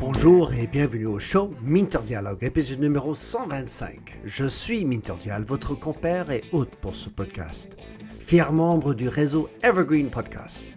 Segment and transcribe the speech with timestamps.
[0.00, 4.20] Bonjour et bienvenue au show Minter Dialogue, épisode numéro 125.
[4.24, 7.76] Je suis Minter Dial, votre compère et hôte pour ce podcast,
[8.20, 10.76] fier membre du réseau Evergreen Podcasts.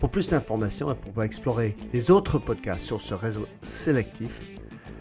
[0.00, 4.40] Pour plus d'informations et pour explorer les autres podcasts sur ce réseau sélectif,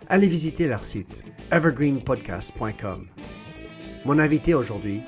[0.09, 3.07] allez visiter leur site evergreenpodcast.com.
[4.05, 5.01] Mon invité aujourd'hui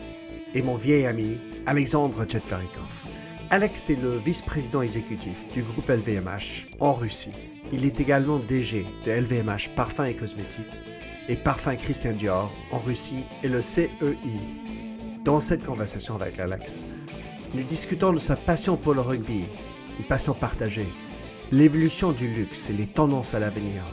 [0.53, 3.18] est mon vieil ami Alexandre Tchetverikov.
[3.51, 7.31] Alex est le vice-président exécutif du groupe LVMH en Russie.
[7.73, 10.67] Il est également DG de LVMH Parfums et Cosmétiques
[11.27, 13.89] et Parfums Christian Dior en Russie et le CEI.
[15.25, 16.85] Dans cette conversation avec Alex,
[17.55, 19.45] nous discutons de sa passion pour le rugby,
[19.97, 20.87] une passion partagée,
[21.51, 23.83] l'évolution du luxe et les tendances à l'avenir,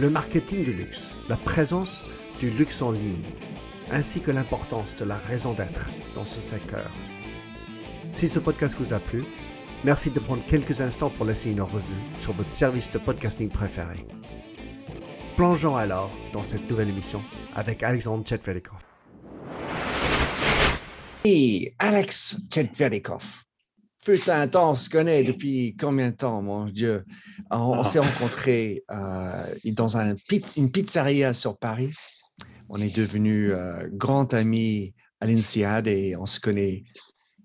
[0.00, 2.04] le marketing du luxe, la présence
[2.40, 3.22] du luxe en ligne,
[3.92, 6.90] ainsi que l'importance de la raison d'être dans ce secteur.
[8.12, 9.24] Si ce podcast vous a plu,
[9.84, 11.84] merci de prendre quelques instants pour laisser une revue
[12.18, 14.04] sur votre service de podcasting préféré.
[15.36, 17.22] Plongeons alors dans cette nouvelle émission
[17.54, 18.80] avec Alexandre Chetvelikov.
[21.24, 23.44] Et Alex Chetvelikov,
[24.02, 27.04] fut un temps, on se connaît depuis combien de temps, mon Dieu?
[27.50, 30.14] On, s'est rencontrés euh, dans un
[30.56, 31.94] une pizzeria sur Paris.
[32.68, 36.82] On est devenus euh, grands amis à l'INSEAD et on se connaît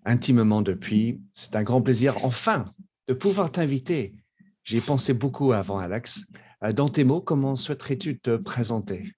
[0.06, 1.20] intimement depuis.
[1.34, 2.74] C'est un grand plaisir, enfin,
[3.08, 4.16] de pouvoir t'inviter.
[4.64, 6.28] J'y ai pensé beaucoup avant, Alex.
[6.64, 9.12] Euh, dans tes mots, comment souhaiterais-tu te présenter?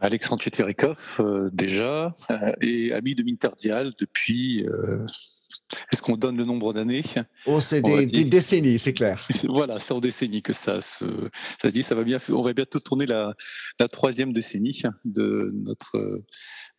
[0.00, 4.66] Alexandre Chetverikov, euh, déjà, euh, et ami de Minterdial depuis.
[5.92, 7.02] Est-ce qu'on donne le nombre d'années
[7.46, 9.26] Oh, c'est des, décennies, c'est clair.
[9.48, 11.82] voilà, c'est en décennies que ça se, ça dit.
[11.82, 12.18] Ça va bien.
[12.30, 13.34] On va bientôt tourner la,
[13.80, 16.22] la troisième décennie de notre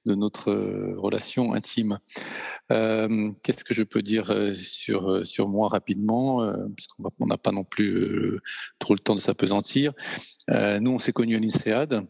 [0.06, 1.98] de notre euh, relation intime.
[2.72, 7.64] Euh, qu'est-ce que je peux dire euh, sur, sur moi rapidement, puisqu'on n'a pas non
[7.64, 8.40] plus
[8.80, 9.94] trop le temps de s'apesantir.
[10.50, 12.02] nous, on s'est connus à l'INSEAD,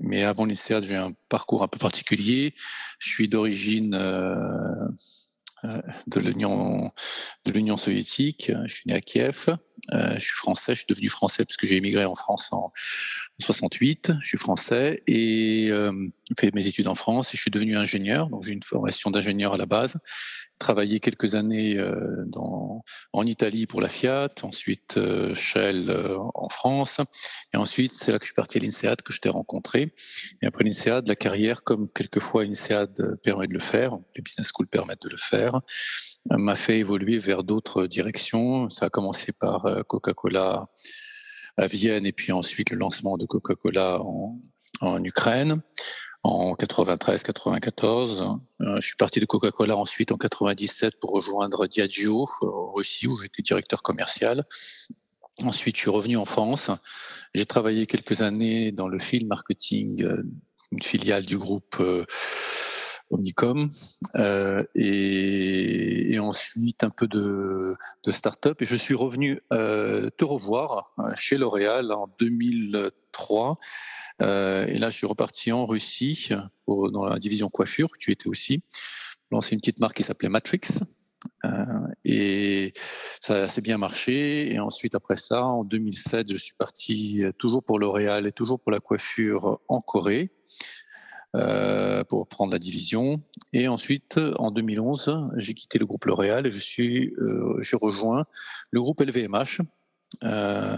[0.00, 2.54] mais avant l'INSEAD, j'ai un parcours un peu particulier.
[2.98, 3.96] Je suis d'origine
[5.64, 6.90] de l'Union
[7.44, 8.52] de l'Union soviétique.
[8.66, 9.48] Je suis né à Kiev.
[9.92, 10.74] Euh, je suis français.
[10.74, 12.72] Je suis devenu français parce que j'ai émigré en France en,
[13.40, 14.12] 68.
[14.20, 15.92] Je suis français et euh,
[16.38, 18.28] fait mes études en France et je suis devenu ingénieur.
[18.28, 19.98] Donc j'ai une formation d'ingénieur à la base.
[20.60, 22.26] Travaillé quelques années euh,
[23.14, 27.00] en Italie pour la Fiat, ensuite euh, Shell euh, en France
[27.54, 29.94] et ensuite c'est là que je suis parti à l'INSEAD que je t'ai rencontré.
[30.42, 34.68] Et après l'INSEAD, la carrière, comme quelquefois l'INSEAD permet de le faire, les business schools
[34.68, 35.62] permettent de le faire,
[36.28, 38.68] m'a fait évoluer vers d'autres directions.
[38.68, 40.66] Ça a commencé par Coca-Cola
[41.56, 44.38] à Vienne et puis ensuite le lancement de Coca-Cola en,
[45.04, 45.62] Ukraine
[46.22, 48.38] en 93-94.
[48.60, 53.18] Euh, je suis parti de Coca-Cola ensuite en 97 pour rejoindre Diageo en Russie où
[53.18, 54.46] j'étais directeur commercial.
[55.42, 56.70] Ensuite, je suis revenu en France.
[57.34, 60.22] J'ai travaillé quelques années dans le film marketing, euh,
[60.72, 61.82] une filiale du groupe
[63.10, 63.68] Omnicom,
[64.16, 68.62] euh, et, ensuite un peu de, de start-up.
[68.62, 73.58] Et je suis revenu euh, te revoir euh, chez L'Oréal en 2003.
[74.20, 76.30] et là, je suis reparti en Russie
[76.66, 78.62] dans la division coiffure, tu étais aussi,
[79.30, 80.60] lancer une petite marque qui s'appelait Matrix.
[82.04, 82.72] et
[83.20, 84.52] ça assez bien marché.
[84.52, 88.70] Et ensuite, après ça, en 2007, je suis parti toujours pour L'Oréal et toujours pour
[88.70, 90.30] la coiffure en Corée.
[91.36, 93.22] Euh, pour prendre la division.
[93.52, 98.24] Et ensuite, en 2011, j'ai quitté le groupe L'Oréal et je suis, euh, j'ai rejoint
[98.72, 99.60] le groupe LVMH.
[100.24, 100.76] Euh,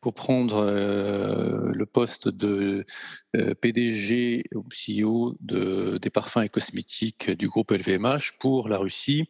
[0.00, 2.84] pour prendre le poste de
[3.60, 9.28] PDG ou CEO de, des parfums et cosmétiques du groupe LVMH pour la Russie,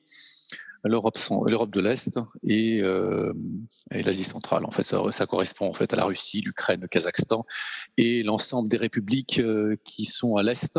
[0.84, 3.32] l'Europe, de l'Est et, euh,
[3.90, 4.64] et l'Asie centrale.
[4.64, 7.44] En fait, ça, correspond en fait à la Russie, l'Ukraine, le Kazakhstan
[7.96, 10.78] et l'ensemble des républiques euh, qui sont à l'Est,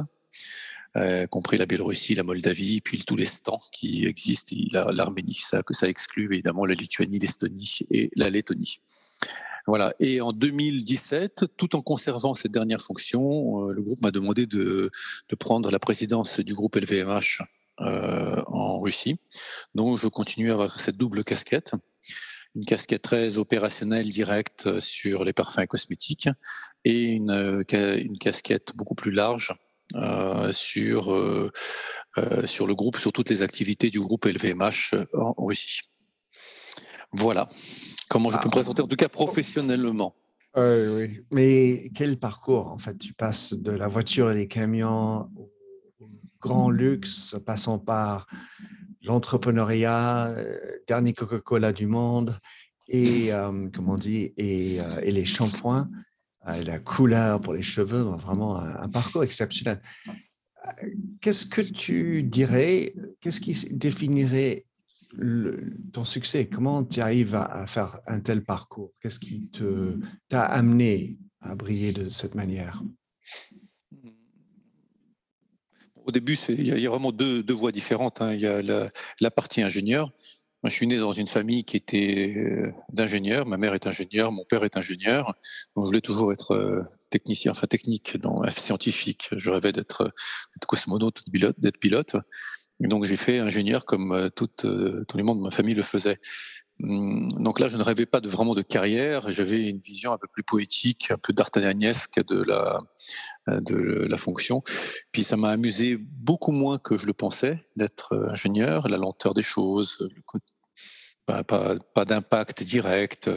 [0.96, 5.88] euh, compris la Biélorussie, la Moldavie, puis tout l'Estan qui existe, l'Arménie, ça, que ça
[5.88, 8.80] exclut évidemment la Lituanie, l'Estonie et la Lettonie.
[9.68, 9.94] Voilà.
[10.00, 14.92] Et en 2017, tout en conservant cette dernière fonction, euh, le groupe m'a demandé de,
[15.40, 17.42] prendre la présidence du groupe LVMH
[17.82, 19.18] euh, en Russie.
[19.74, 21.74] Donc, je continue à avoir cette double casquette
[22.56, 26.30] une casquette très opérationnelle directe sur les parfums et cosmétiques
[26.86, 27.64] et une, euh,
[28.20, 29.56] casquette beaucoup plus large
[29.96, 31.52] euh, sur, euh,
[32.18, 35.82] euh, sur le groupe, sur toutes les activités du groupe LVMH en Russie.
[37.14, 37.48] Voilà
[38.14, 38.52] comment je peux me ah.
[38.52, 40.16] présenter, en tout cas professionnellement.
[40.56, 40.64] Oui,
[41.02, 41.22] oui.
[41.32, 45.30] Mais quel parcours En fait, tu passes de la voiture et des camions
[46.40, 48.28] grand luxe, passant par
[49.02, 50.36] l'entrepreneuriat,
[50.88, 52.38] dernier Coca-Cola du monde,
[52.88, 53.30] et,
[53.74, 55.90] comment on dit, et, et les shampoings,
[56.46, 59.82] la couleur pour les cheveux, vraiment un, parcours exceptionnel.
[61.22, 64.66] Qu'est-ce que tu dirais, qu'est-ce qui définirait
[65.92, 68.92] ton succès Comment tu arrives à, faire un tel parcours?
[69.02, 69.52] Qu'est-ce qui
[70.30, 72.84] t'a amené à briller de cette manière?
[76.06, 78.22] Au début, il y, a vraiment deux, voies différentes.
[78.22, 78.34] Hein.
[78.34, 80.12] Il y a la, partie ingénieur.
[80.66, 83.46] Je suis né dans une famille qui était euh, d'ingénieurs.
[83.46, 85.34] Ma mère est ingénieure, mon père est ingénieur.
[85.76, 89.30] Donc, je voulais toujours être euh, technicien, enfin technique, dans, scientifique.
[89.36, 90.14] Je rêvais d'être
[90.66, 91.22] cosmonaute,
[91.58, 92.16] d'être pilote.
[92.80, 96.18] donc, j'ai fait ingénieur comme euh, tout, tout le monde de ma famille le faisait.
[96.82, 99.30] Hum, donc là, je ne rêvais pas de vraiment de carrière.
[99.32, 102.80] J'avais une vision un peu plus poétique, un peu d'artagnanesque de la
[103.48, 104.64] de la fonction.
[105.12, 109.44] Puis ça m'a amusé beaucoup moins que je le pensais d'être ingénieur, la lenteur des
[109.44, 110.22] choses, le
[111.26, 113.30] pas, d'impact direct,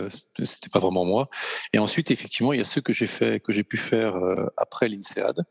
[0.42, 1.28] c'était pas vraiment moi.
[1.72, 4.46] Et ensuite, effectivement, il y a ce que j'ai fait, que j'ai pu faire euh,
[4.56, 5.42] après l'INSEAD.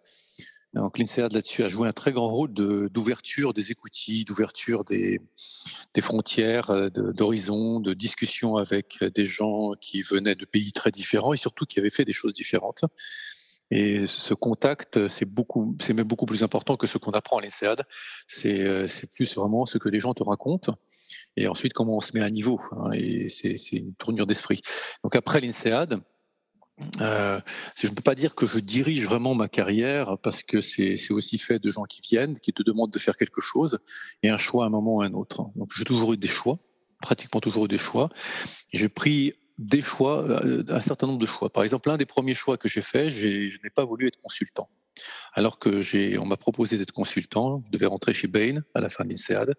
[0.74, 5.22] Donc l'INSEAD là-dessus a joué un très grand rôle d'ouverture des écoutilles, d'ouverture des,
[6.02, 11.34] frontières, euh, d'horizons, de, de discussion avec des gens qui venaient de pays très différents
[11.34, 12.84] et surtout qui avaient fait des choses différentes.
[13.72, 17.42] Et ce contact, c'est beaucoup, c'est même beaucoup plus important que ce qu'on apprend à
[17.42, 17.82] l'INSEAD.
[18.46, 20.78] Euh, c'est plus vraiment ce que les gens te racontent.
[21.38, 22.60] Et ensuite, comment on se met à niveau.
[22.72, 24.62] Hein, et c'est, une tournure d'esprit.
[25.04, 26.00] Donc après l'INSEAD,
[27.02, 27.40] euh,
[27.78, 31.38] je ne peux pas dire que je dirige vraiment ma carrière parce que c'est aussi
[31.38, 33.80] fait de gens qui viennent, qui te demandent de faire quelque chose
[34.24, 35.46] et un choix à un moment ou un autre.
[35.56, 36.60] Donc j'ai toujours eu des choix,
[37.02, 38.10] pratiquement toujours eu des choix.
[38.74, 41.50] J'ai pris des choix, euh, un certain nombre de choix.
[41.50, 44.70] Par exemple, l'un des premiers choix que j'ai fait, je n'ai pas voulu être consultant.
[45.34, 48.90] Alors que j'ai, on m'a proposé d'être consultant, je devais rentrer chez Bain à la
[48.90, 49.54] fin de l'INSEAD.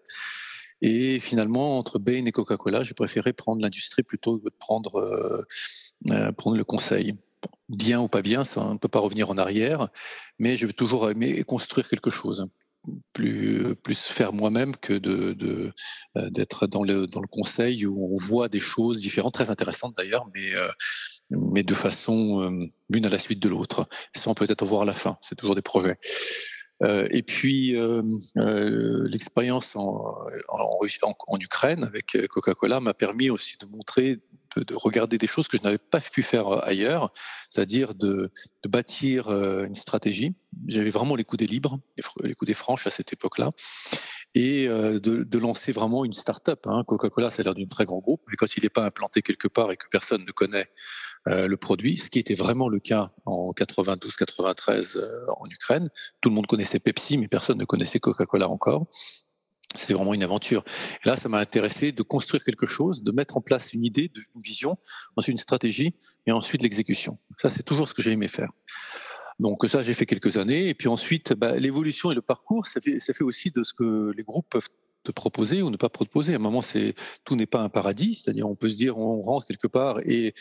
[0.81, 5.45] Et finalement, entre Bain et Coca-Cola, j'ai préféré prendre l'industrie plutôt que de prendre, euh,
[6.11, 7.15] euh, prendre le conseil.
[7.69, 9.89] Bien ou pas bien, ça, on ne peut pas revenir en arrière,
[10.39, 12.47] mais je vais toujours aimer construire quelque chose
[13.11, 15.73] plus, plus faire moi-même que de, de
[16.15, 19.95] euh, d'être dans le, dans le conseil où on voit des choses différentes, très intéressantes
[19.97, 20.51] d'ailleurs, mais,
[21.31, 22.49] mais de façon
[22.89, 25.17] l'une à la suite de l'autre, sans peut-être voir la fin.
[25.21, 25.97] C'est toujours des projets.
[26.83, 28.03] Euh, et puis euh,
[28.37, 30.15] euh, l'expérience en,
[31.39, 34.19] Ukraine avec Coca-Cola m'a permis aussi de montrer,
[34.55, 37.11] de, regarder des choses que je n'avais pas pu faire ailleurs,
[37.49, 38.31] c'est-à-dire de,
[38.63, 40.33] de, bâtir une stratégie.
[40.67, 41.79] J'avais vraiment les coups des libres,
[42.23, 43.51] les coups des franches à cette époque-là,
[44.37, 46.67] et de, de, lancer vraiment une start-up.
[46.67, 46.83] Hein.
[46.87, 49.47] Coca-Cola, ça a l'air d'une très grand groupe, mais quand il n'est pas implanté quelque
[49.47, 50.67] part et que personne ne connaît
[51.27, 55.89] euh, le produit, ce qui était vraiment le cas en 92-93 euh, en Ukraine.
[56.21, 58.87] Tout le monde connaissait Pepsi, mais personne ne connaissait Coca-Cola encore.
[59.75, 60.63] C'était vraiment une aventure.
[61.03, 64.09] Et là, ça m'a intéressé de construire quelque chose, de mettre en place une idée,
[64.35, 64.77] une vision,
[65.17, 65.95] ensuite une stratégie
[66.25, 67.17] et ensuite l'exécution.
[67.35, 68.49] Ça, c'est toujours ce que j'ai aimé faire.
[69.39, 70.69] Donc ça, j'ai fait quelques années.
[70.69, 73.73] Et puis ensuite, bah, l'évolution et le parcours, ça fait, ça fait aussi de ce
[73.73, 74.69] que les groupes peuvent
[75.11, 76.33] proposer ou ne pas proposer.
[76.33, 79.21] À un moment, c'est tout n'est pas un paradis, c'est-à-dire on peut se dire on
[79.21, 80.33] rentre quelque part et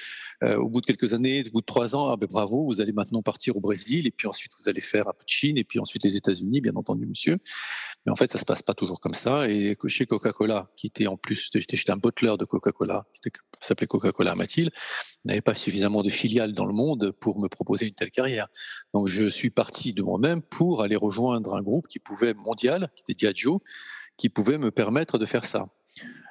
[0.42, 2.80] euh, au bout de quelques années, au bout de trois ans, ah ben bravo, vous
[2.80, 5.58] allez maintenant partir au Brésil et puis ensuite vous allez faire un peu de Chine
[5.58, 7.38] et puis ensuite les États-Unis, bien entendu, monsieur.
[8.04, 9.48] Mais en fait, ça se passe pas toujours comme ça.
[9.50, 13.30] Et chez Coca-Cola, qui était en plus, j'étais un butler de Coca-Cola, qui
[13.60, 14.70] s'appelait Coca-Cola Mathilde,
[15.24, 18.46] n'avait pas suffisamment de filiales dans le monde pour me proposer une telle carrière.
[18.94, 23.02] Donc je suis parti de moi-même pour aller rejoindre un groupe qui pouvait mondial, qui
[23.02, 23.62] était Diageo,
[24.16, 25.68] qui pouvait me permettre de faire ça.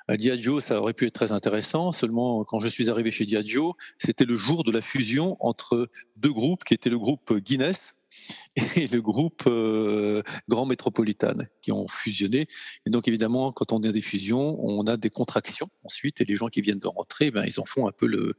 [0.08, 1.92] À Diageo, ça aurait pu être très intéressant.
[1.92, 6.32] Seulement, quand je suis arrivé chez Diageo, c'était le jour de la fusion entre deux
[6.32, 8.04] groupes, qui étaient le groupe Guinness
[8.76, 12.46] et le groupe euh, Grand Métropolitan, qui ont fusionné.
[12.86, 16.36] Et donc, évidemment, quand on a des fusions, on a des contractions ensuite, et les
[16.36, 18.36] gens qui viennent de rentrer, ben, ils en font un peu le,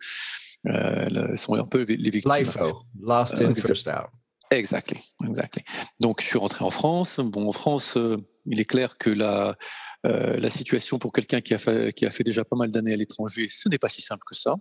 [0.66, 2.52] euh, sont un peu les victimes.
[3.00, 4.06] last in, first out.
[4.50, 5.64] Exactly, exactly.
[5.98, 7.18] Donc je suis rentré en France.
[7.18, 9.56] Bon, en France, euh, il est clair que la
[10.04, 12.96] euh, situation pour quelqu'un qui a fait, qui a fait déjà pas mal d'années à
[12.96, 14.54] l'étranger, ce n'est pas si simple que ça.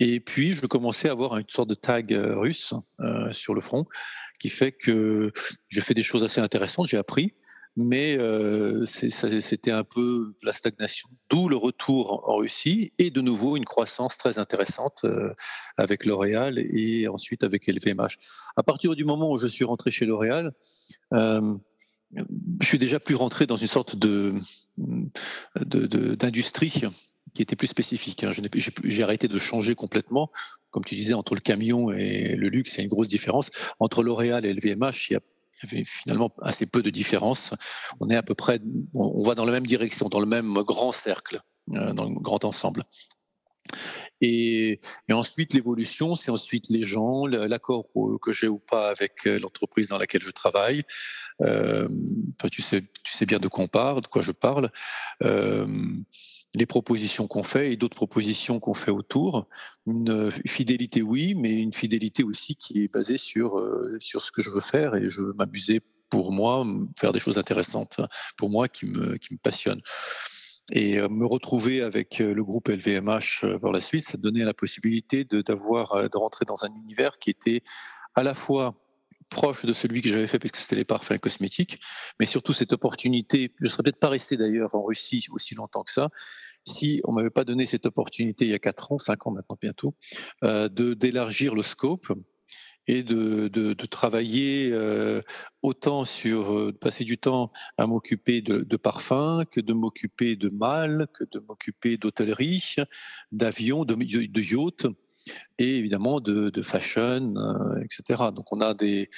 [0.00, 2.74] Et puis je commençais à avoir une sorte de tag euh, russe
[3.32, 3.86] sur le front,
[4.40, 5.32] qui fait que
[5.68, 6.88] j'ai fait des choses assez intéressantes.
[6.88, 7.32] J'ai appris,
[7.76, 11.08] mais euh, c'était un peu la stagnation.
[11.28, 15.34] D'où le retour en Russie et de nouveau une croissance très intéressante euh,
[15.76, 18.16] avec L'Oréal et ensuite avec LVMH.
[18.56, 20.52] À partir du moment où je suis rentré chez L'Oréal,
[21.12, 21.54] euh,
[22.62, 24.34] je suis déjà plus rentré dans une sorte de
[25.58, 26.82] d'industrie
[27.34, 28.24] qui était plus spécifique.
[28.24, 28.32] Hein.
[28.84, 30.30] J'ai arrêté de changer complètement.
[30.70, 33.50] Comme tu disais, entre le camion et le luxe, il y a une grosse différence.
[33.80, 35.20] Entre L'Oréal et LVMH, il y a
[35.62, 37.54] il y avait finalement assez peu de différence.
[38.00, 38.60] On est à peu près,
[38.94, 41.40] on va dans la même direction, dans le même grand cercle,
[41.74, 42.84] euh, dans le grand ensemble.
[44.20, 44.80] Et,
[45.10, 47.86] ensuite, l'évolution, c'est ensuite les gens, l'accord
[48.22, 50.82] que j'ai ou pas avec euh, l'entreprise dans laquelle je travaille.
[51.42, 51.88] Euh,
[52.50, 52.82] tu sais,
[53.26, 54.70] bien de quoi on parle, de quoi je parle.
[55.22, 55.66] Euh,
[56.54, 59.48] les propositions qu'on fait et d'autres propositions qu'on fait autour.
[59.86, 63.62] Une fidélité, oui, mais une fidélité aussi qui est basée sur,
[63.98, 66.66] sur ce que je veux faire et je veux m'amuser pour moi,
[66.98, 68.00] faire des choses intéressantes
[68.36, 69.82] pour moi qui me, qui me passionnent.
[70.72, 74.44] Et euh, me retrouver avec euh, le groupe LVMH euh, par la suite, ça donnait
[74.44, 77.62] la possibilité de, d'avoir, de rentrer dans un univers qui était
[78.14, 78.74] à la fois
[79.28, 81.80] proche de celui que j'avais fait parce que c'était les parfums cosmétiques,
[82.20, 85.82] mais surtout cette opportunité, je ne serais peut-être pas resté d'ailleurs en Russie aussi longtemps
[85.82, 86.10] que ça,
[86.64, 89.58] si on m'avait pas donné cette opportunité il y a 4 ans, 5 ans maintenant
[89.60, 89.96] bientôt,
[90.42, 92.12] de d'élargir le scope
[92.88, 95.20] et de, de, de travailler euh,
[95.62, 100.48] autant sur euh, passer du temps à m'occuper de, de parfums que de m'occuper de
[100.48, 102.76] mâles, que de m'occuper d'hôtellerie,
[103.32, 104.86] d'avions, de, de yachts
[105.58, 108.30] et évidemment de, de fashion, euh, etc.
[108.34, 109.10] Donc on a des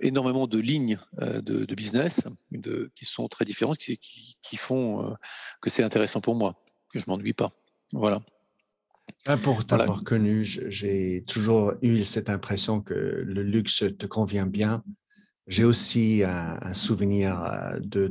[0.00, 4.56] énormément de lignes euh, de, de, business de, qui sont très différentes, qui, qui, qui
[4.56, 5.14] font euh,
[5.60, 6.62] que c'est intéressant pour moi,
[6.92, 7.50] que je m'ennuie pas.
[7.92, 8.20] Voilà.
[9.30, 14.82] Ah, pour t'avoir connu, j'ai toujours eu cette impression que le luxe te convient bien.
[15.46, 18.08] J'ai aussi un, souvenir euh, de,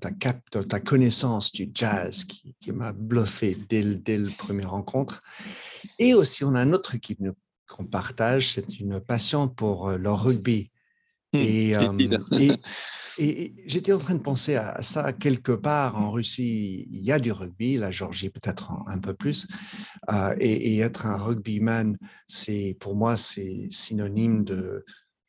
[0.00, 5.22] ta, cap, ta, connaissance du jazz qui, m'a bluffé dès, dès la première rencontre.
[5.98, 7.20] Et aussi, on a un autre équipe
[7.68, 10.70] qu'on partage, c'est une passion pour euh, le rugby.
[11.32, 12.50] Mmh, et,
[13.18, 16.88] et, j'étais en train de penser à ça quelque part en Russie.
[16.90, 19.46] Il y a du rugby, la Georgie peut-être un, peu plus.
[20.12, 21.96] Euh, et, être un rugbyman,
[22.26, 24.84] c'est pour moi c'est synonyme de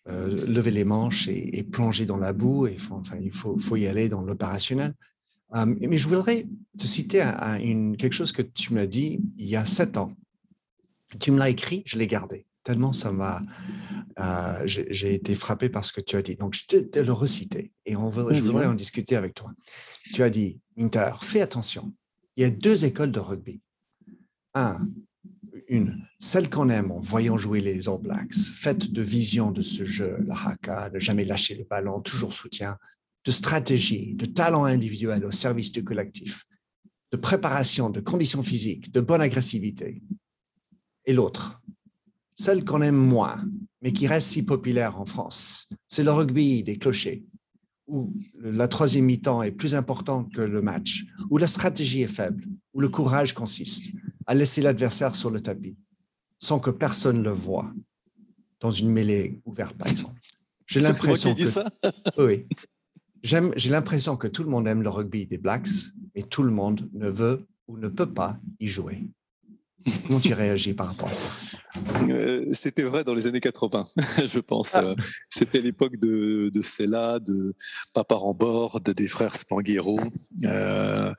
[0.08, 2.66] euh, lever les manches et, plonger dans la boue.
[2.66, 4.96] Et enfin, il faut, faut y aller dans l'opérationnel.
[5.54, 6.48] Euh, mais je voudrais
[6.80, 7.22] te citer
[7.62, 10.16] une, quelque chose que tu m'as dit il y a sept ans.
[11.20, 13.42] Tu me l'as écrit, je l'ai gardé tellement ça m'a.
[14.20, 16.36] Euh, j'ai été frappé par ce que tu as dit.
[16.36, 19.52] Donc, je te, le reciter et on je voudrais en discuter avec toi.
[20.14, 21.94] Tu as dit, Minter, fais attention.
[22.36, 23.62] Il y a deux écoles de rugby.
[24.54, 24.88] Un,
[25.68, 29.86] une, celle qu'on aime en voyant jouer les All Blacks, faite de vision de ce
[29.86, 32.78] jeu, le haka, ne jamais lâcher le ballon, toujours soutien,
[33.24, 36.44] de stratégie, de talent individuel au service du collectif,
[37.12, 40.02] de préparation, de conditions physiques, de bonne agressivité.
[41.06, 41.62] Et l'autre,
[42.36, 43.44] celle qu'on aime moins,
[43.82, 47.24] mais qui reste si populaire en France, c'est le rugby des clochers,
[47.88, 52.46] où la troisième mi-temps est plus importante que le match, où la stratégie est faible,
[52.74, 53.96] où le courage consiste
[54.26, 55.76] à laisser l'adversaire sur le tapis,
[56.40, 57.74] sans que personne le voie,
[58.60, 60.20] dans une mêlée ouverte, par exemple.
[60.68, 61.46] J'ai l'impression que...
[61.46, 61.70] ça
[62.18, 62.46] oui.
[63.24, 65.68] J'ai l'impression que tout le monde aime le rugby des Blacks,
[66.16, 69.04] mais tout le monde ne veut ou ne peut pas y jouer.
[70.08, 71.28] Comment tu réagis par rapport à ça?
[72.10, 73.88] Euh, C'était vrai dans les années 80,
[74.28, 74.76] je pense.
[74.76, 74.96] Ah.
[75.30, 77.56] C'était l'époque de, de de
[77.94, 80.00] Papa Rambord, des frères Spanghero.
[80.44, 81.14] Euh,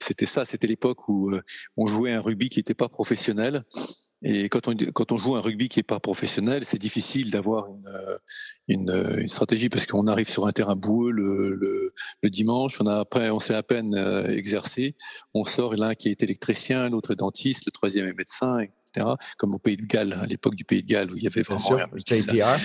[0.00, 1.42] c'était ça, c'était l'époque où euh,
[1.76, 3.64] on jouait un rugby qui n'était pas professionnel
[4.22, 7.66] et quand on, quand on joue un rugby qui n'est pas professionnel, c'est difficile d'avoir
[7.66, 8.18] une,
[8.68, 11.92] une, une, stratégie parce qu'on arrive sur un terrain boueux le, le,
[12.22, 14.96] le dimanche, on, a après, on s'est à peine euh, exercé,
[15.34, 19.06] on sort, l'un qui est électricien, l'autre est dentiste, le troisième est médecin, etc.
[19.36, 21.42] Comme au Pays de Galles, à l'époque du Pays de Galles où il y avait
[21.42, 22.56] vraiment sûr, JPR.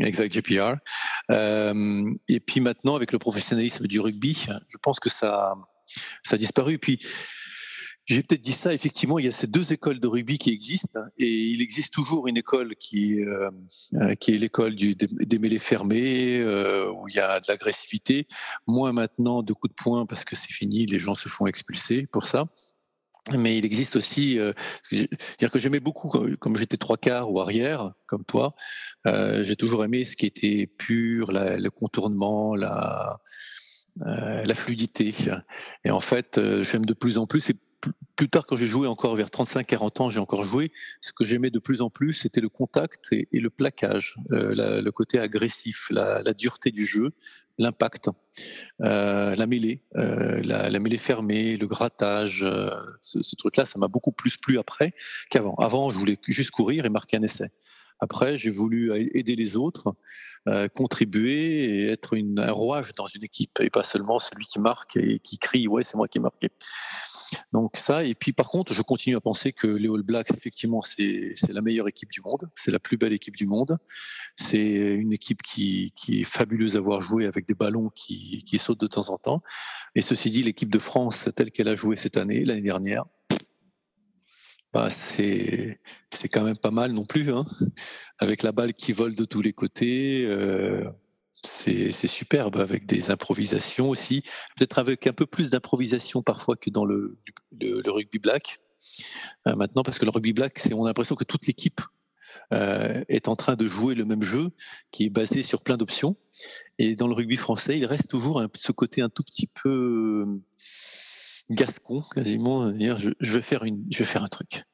[0.00, 0.76] Exact, JPR.
[1.30, 5.54] Euh, et puis maintenant, avec le professionnalisme du rugby, je pense que ça,
[6.22, 6.78] ça a disparu.
[6.78, 6.98] Puis,
[8.06, 11.00] j'ai peut-être dit ça, effectivement, il y a ces deux écoles de rugby qui existent
[11.18, 13.50] et il existe toujours une école qui, euh,
[13.94, 18.26] euh est l'école des, des mêlées fermées, euh, où il y a de l'agressivité,
[18.66, 22.06] moins maintenant de coups de poing parce que c'est fini, les gens se font expulser
[22.06, 22.46] pour ça.
[23.32, 24.52] Mais il existe aussi, euh,
[25.38, 28.54] dire que j'aimais beaucoup, comme j'étais trois quarts ou arrière, comme toi,
[29.06, 33.18] euh, j'ai toujours aimé ce qui était pur, le contournement, la,
[34.02, 35.14] euh, fluidité.
[35.84, 37.50] Et en fait, j'aime de plus en plus,
[38.16, 40.72] plus tard, quand j'ai joué encore vers 35-40 ans, j'ai encore joué.
[41.00, 44.92] Ce que j'aimais de plus en plus, c'était le contact et, le plaquage, euh, le
[44.92, 47.12] côté agressif, la, dureté du jeu,
[47.58, 48.10] l'impact,
[48.82, 52.46] euh, la mêlée, euh, la, mêlée fermée, le grattage.
[53.00, 54.92] ce, ce truc-là, ça m'a beaucoup plus plu après
[55.30, 55.54] qu'avant.
[55.56, 57.50] Avant, je voulais juste courir et marquer un essai.
[58.00, 59.94] Après, j'ai voulu aider les autres,
[60.48, 64.96] euh, contribuer et être un rouage dans une équipe et pas seulement celui qui marque
[64.96, 66.48] et qui crie ouais c'est moi qui ai marqué.
[67.52, 70.82] Donc ça, et puis par contre, je continue à penser que les All Blacks, effectivement,
[70.82, 73.78] c'est la meilleure équipe du monde, c'est la plus belle équipe du monde.
[74.36, 78.86] C'est une équipe qui, est fabuleuse à voir jouer avec des ballons qui sautent de
[78.86, 79.42] temps en temps.
[79.94, 83.04] Et ceci dit, l'équipe de France, telle qu'elle a joué cette année, l'année dernière,
[84.74, 85.78] bah, c'est
[86.32, 87.44] quand même pas mal non plus, hein
[88.18, 90.26] avec la balle qui vole de tous les côtés.
[90.26, 90.84] Euh,
[91.44, 94.22] c'est superbe avec des improvisations aussi,
[94.56, 97.18] peut-être avec un peu plus d'improvisation parfois que dans le,
[97.86, 98.60] rugby black.
[99.46, 101.80] Euh, maintenant, parce que le rugby black, on a l'impression que toute l'équipe
[102.52, 104.50] euh, est en train de jouer le même jeu
[104.90, 106.16] qui est basé sur plein d'options.
[106.78, 110.26] Et dans le rugby français, il reste toujours ce côté un tout petit peu
[111.50, 114.64] gascon quasiment, dire je, je, vais faire une, je vais faire un truc.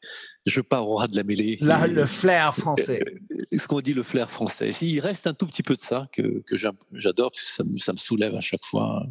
[0.46, 1.58] Je pars au ras de la mêlée.
[1.60, 3.00] Là, le flair français.
[3.06, 4.70] Euh, ce qu'on dit le flair français.
[4.80, 7.92] Il reste un tout petit peu de ça que, que j'adore parce que ça, ça,
[7.92, 9.06] me soulève à chaque fois.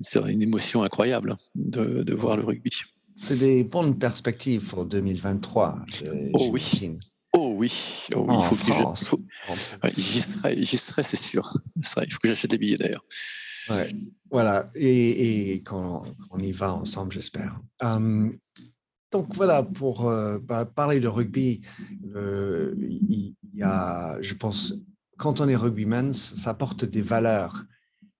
[0.00, 2.70] C'est une émotion incroyable de, de voir le rugby.
[3.14, 5.78] C'est des bonnes perspectives pour 2023.
[6.34, 6.92] Oh oui.
[7.34, 7.70] Oh oui,
[8.14, 8.34] oh oui.
[8.38, 11.52] il faut que j'y serai, j'y serai, c'est sûr.
[11.76, 13.04] Il faut que j'achète des billets d'ailleurs.
[14.30, 17.60] Voilà, et, et qu'on on y va ensemble, j'espère.
[17.80, 18.36] Hum,
[19.10, 21.62] donc voilà, pour euh, bah, parler de rugby,
[22.02, 24.74] il y a, je pense,
[25.16, 27.64] quand on est rugbyman, ça porte des valeurs.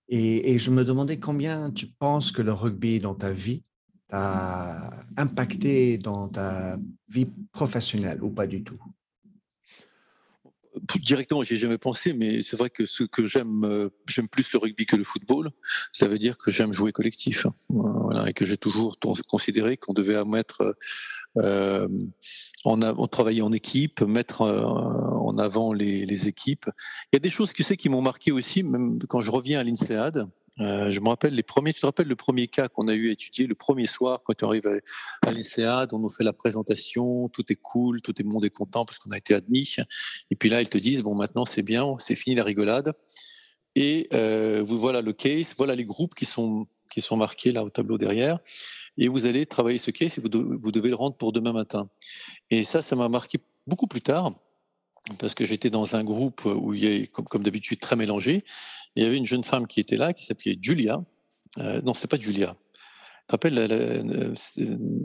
[0.08, 3.62] Et, et, je me demandais combien tu penses que le rugby dans ta vie
[4.08, 6.78] t'a impacté dans ta
[7.08, 8.80] vie professionnelle ou pas du tout?
[11.00, 14.58] Directement, j'ai jamais pensé, mais c'est vrai que ce que j'aime, euh, j'aime plus le
[14.58, 15.50] rugby que le football.
[15.92, 17.54] Ça veut dire que j'aime jouer collectif, hein.
[17.68, 20.76] voilà, et que j'ai toujours considéré qu'on devait mettre
[21.36, 21.88] euh,
[22.64, 26.66] en, travailler en équipe, mettre euh, en avant les, les, équipes.
[27.12, 29.60] Il y a des choses, tu sais, qui m'ont marqué aussi, même quand je reviens
[29.60, 30.26] à l'INSEAD.
[30.60, 31.72] Euh, je me rappelle les premiers.
[31.72, 34.34] Tu te rappelles le premier cas qu'on a eu à étudier le premier soir quand
[34.34, 38.44] tu arrives à, à on nous fait la présentation, tout est cool, tout le monde
[38.44, 39.76] est content parce qu'on a été admis.
[40.30, 42.92] Et puis là, ils te disent bon, maintenant c'est bien, c'est fini la rigolade.
[43.74, 47.70] Et euh, voilà le case, voilà les groupes qui sont qui sont marqués là au
[47.70, 48.38] tableau derrière.
[48.96, 51.88] Et vous allez travailler ce case et vous, vous devez le rendre pour demain matin.
[52.50, 54.32] Et ça, ça m'a marqué beaucoup plus tard
[55.18, 58.44] parce que j'étais dans un groupe où il y a, comme, comme d'habitude, très mélangé.
[58.96, 61.00] il y avait une jeune femme qui était là, qui s'appelait Julia.
[61.58, 62.56] Euh, non, c'est pas Julia.
[62.74, 64.34] Tu te rappelles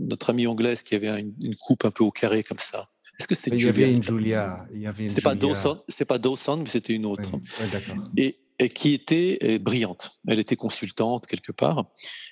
[0.07, 2.89] notre amie anglaise qui avait une, coupe un peu au carré comme ça
[3.19, 4.67] Est-ce que c'est Julia Il y avait une Julia.
[5.07, 7.29] C'est pas Dawson, c'est pas Dawson, mais c'était une autre.
[8.17, 8.37] et
[8.69, 10.11] qui était euh, brillante.
[10.27, 11.91] Elle était consultante quelque part.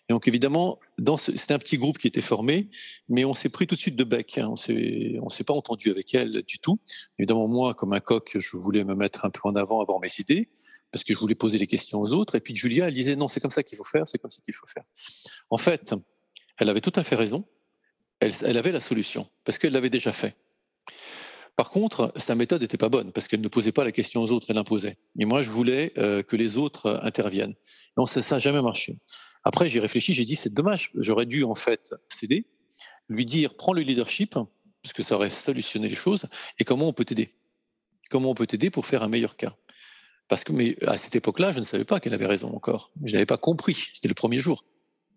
[0.09, 0.79] Et donc évidemment,
[1.17, 2.69] c'était un petit groupe qui était formé,
[3.09, 4.37] mais on s'est pris tout de suite de bec.
[4.37, 4.49] Hein.
[4.49, 6.79] On s'est pas entendu avec elle du tout.
[7.19, 10.11] Évidemment, moi, comme un coq, je voulais me mettre un peu en avant, avoir mes
[10.19, 10.49] idées,
[10.91, 12.35] parce que je voulais poser les questions aux autres.
[12.35, 14.41] Et puis Julia, elle disait non, c'est comme ça qu'il faut faire, c'est comme ça
[14.43, 14.83] qu'il faut faire.
[15.49, 15.93] En fait,
[16.57, 17.45] elle avait tout à fait raison.
[18.19, 20.35] Elle avait la solution, parce qu'elle l'avait déjà fait.
[21.61, 24.31] Par contre, sa méthode n'était pas bonne parce qu'elle ne posait pas la question aux
[24.31, 24.97] autres, elle imposait.
[25.19, 27.53] Et moi, je voulais euh, que les autres euh, interviennent.
[27.95, 28.97] Donc ça n'a jamais marché.
[29.43, 30.89] Après, j'ai réfléchi, j'ai dit c'est dommage.
[30.95, 32.47] J'aurais dû en fait céder,
[33.09, 34.33] lui dire prends le leadership
[34.81, 36.25] parce que ça aurait solutionné les choses.
[36.57, 37.29] Et comment on peut t'aider?
[38.09, 39.55] Comment on peut t'aider pour faire un meilleur cas?
[40.29, 42.91] Parce que mais à cette époque-là, je ne savais pas qu'elle avait raison encore.
[43.03, 43.75] Je n'avais pas compris.
[43.93, 44.65] C'était le premier jour.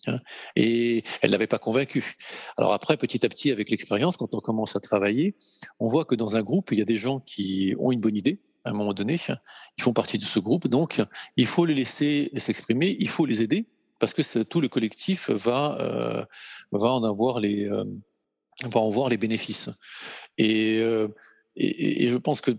[0.07, 0.19] Hein.
[0.57, 2.15] Et elle l'avait pas convaincu.
[2.57, 5.37] Alors après, petit à petit, avec l'expérience, quand on commence à travailler,
[5.81, 8.17] on voit que dans un groupe, il y a des gens qui ont une bonne
[8.17, 8.41] idée.
[8.65, 9.19] À un moment donné,
[9.77, 11.03] ils font partie de ce groupe, donc
[11.37, 13.67] il faut les laisser s'exprimer, il faut les aider
[13.99, 16.25] parce que tout le collectif va euh,
[16.73, 17.85] en avoir les euh,
[18.71, 19.71] voir les bénéfices.
[20.41, 21.09] Euh,
[21.57, 22.51] et, et, je pense que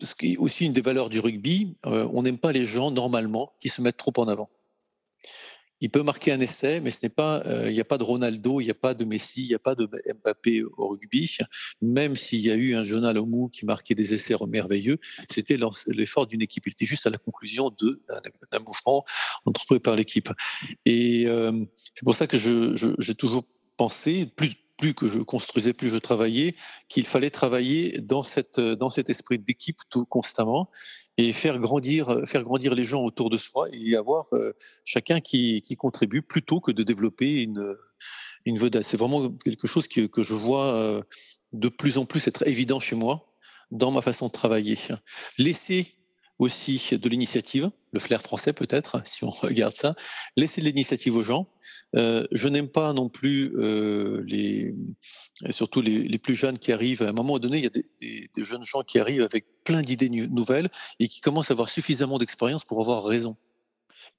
[0.00, 3.52] ce qui est aussi une des valeurs du rugby, on n'aime pas les gens normalement
[3.60, 4.48] qui se mettent trop en avant
[5.80, 8.04] il peut marquer un essai, mais ce n'est pas, euh, il n'y a pas de
[8.04, 9.88] Ronaldo, il n'y a pas de Messi, il n'y a pas de
[10.22, 11.36] Mbappé au rugby.
[11.82, 14.98] Même s'il y a eu un Jonal Omou qui marquait des essais merveilleux,
[15.30, 15.56] c'était
[15.88, 16.66] l'effort d'une équipe.
[16.66, 19.04] Il était juste à la conclusion d'un mouvement
[19.44, 20.30] entrepris par l'équipe.
[20.84, 23.44] Et euh, c'est pour ça que j'ai toujours
[23.76, 26.54] pensé, plus plus que je construisais, plus je travaillais,
[26.88, 30.70] qu'il fallait travailler dans, cette, dans cet esprit d'équipe tout constamment
[31.18, 34.52] et faire grandir, faire grandir les gens autour de soi et avoir euh,
[34.84, 37.76] chacun qui, contribue plutôt que de développer une,
[38.46, 38.84] une vedette.
[38.84, 41.02] C'est vraiment quelque chose que, que je vois euh,
[41.52, 43.34] de plus en plus être évident chez moi
[43.70, 44.78] dans ma façon de travailler.
[45.38, 45.97] Laisser
[46.38, 49.94] aussi de l'initiative, le flair français peut-être, si on regarde ça,
[50.36, 51.48] laisser de l'initiative aux gens.
[51.96, 54.74] Euh, je n'aime pas non plus euh, les,
[55.50, 57.02] surtout les, plus jeunes qui arrivent.
[57.02, 59.82] À un moment donné, il y a des, des, jeunes gens qui arrivent avec plein
[59.82, 60.68] d'idées nouvelles
[61.00, 63.36] et qui commencent à avoir suffisamment d'expérience pour avoir raison,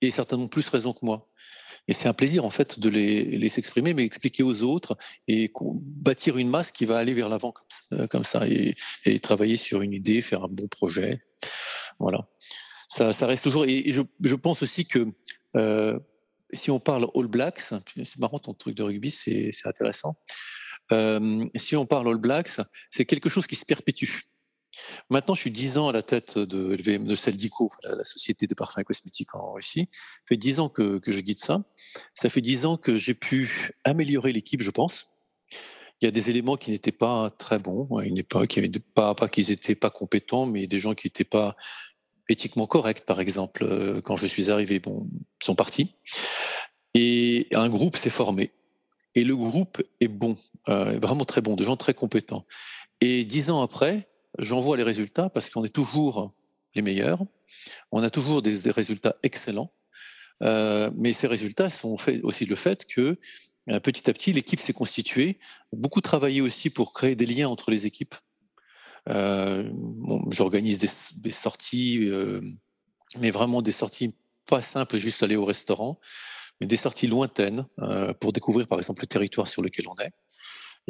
[0.02, 1.28] et certainement plus raison que moi.
[1.90, 4.96] Et c'est un plaisir en fait de les, les s'exprimer, mais expliquer aux autres
[5.28, 7.52] et bâtir une masse qui va aller vers l'avant
[8.12, 8.76] comme ça, et,
[9.06, 11.20] et, travailler sur une idée, faire un bon projet.
[11.98, 12.30] Voilà.
[12.90, 13.66] Ça, ça reste toujours.
[13.66, 15.08] Et, je, je, pense aussi que
[15.56, 16.00] euh,
[16.54, 20.16] si on parle All Blacks, c'est marrant ton truc de rugby, c'est intéressant.
[20.92, 24.22] Euh, si on parle All Blacks, c'est quelque chose qui se perpétue.
[25.10, 28.84] Maintenant, je suis dix ans à la tête de LVM, de la, société de parfums
[28.84, 29.90] cosmétiques en Russie.
[29.92, 31.64] Ça fait dix ans que, je guide ça.
[32.14, 35.08] Ça fait dix ans que j'ai pu améliorer l'équipe, je pense.
[36.02, 38.56] Il y a des éléments qui n'étaient pas très bons, à une époque.
[38.58, 41.56] Il pas, pas qu'ils n'étaient pas compétents, mais des gens qui n'étaient pas
[42.30, 43.64] éthiquement corrects, par exemple.
[43.64, 45.10] Euh, quand je suis arrivé, bon,
[45.42, 45.96] ils sont partis.
[46.94, 48.52] Et un groupe s'est formé.
[49.16, 50.36] Et le groupe est bon,
[50.70, 52.46] euh, vraiment très bon, de gens très compétents.
[53.02, 56.34] Et dix ans après, j'en vois les résultats parce qu'on est toujours
[56.76, 57.20] les meilleurs,
[57.92, 59.74] on a toujours des, résultats excellents,
[60.44, 63.18] euh, mais ces résultats sont faits aussi le fait que
[63.70, 65.40] euh, petit à petit l'équipe s'est constituée,
[65.74, 68.16] beaucoup travaillé aussi pour créer des liens entre les équipes.
[69.10, 69.70] Euh,
[70.32, 70.90] J'organise des,
[71.22, 72.10] des, sorties,
[73.20, 74.14] mais vraiment des sorties
[74.46, 76.00] pas simples, juste aller au restaurant,
[76.62, 77.66] mais des sorties lointaines
[78.20, 80.12] pour découvrir par exemple le territoire sur lequel on est.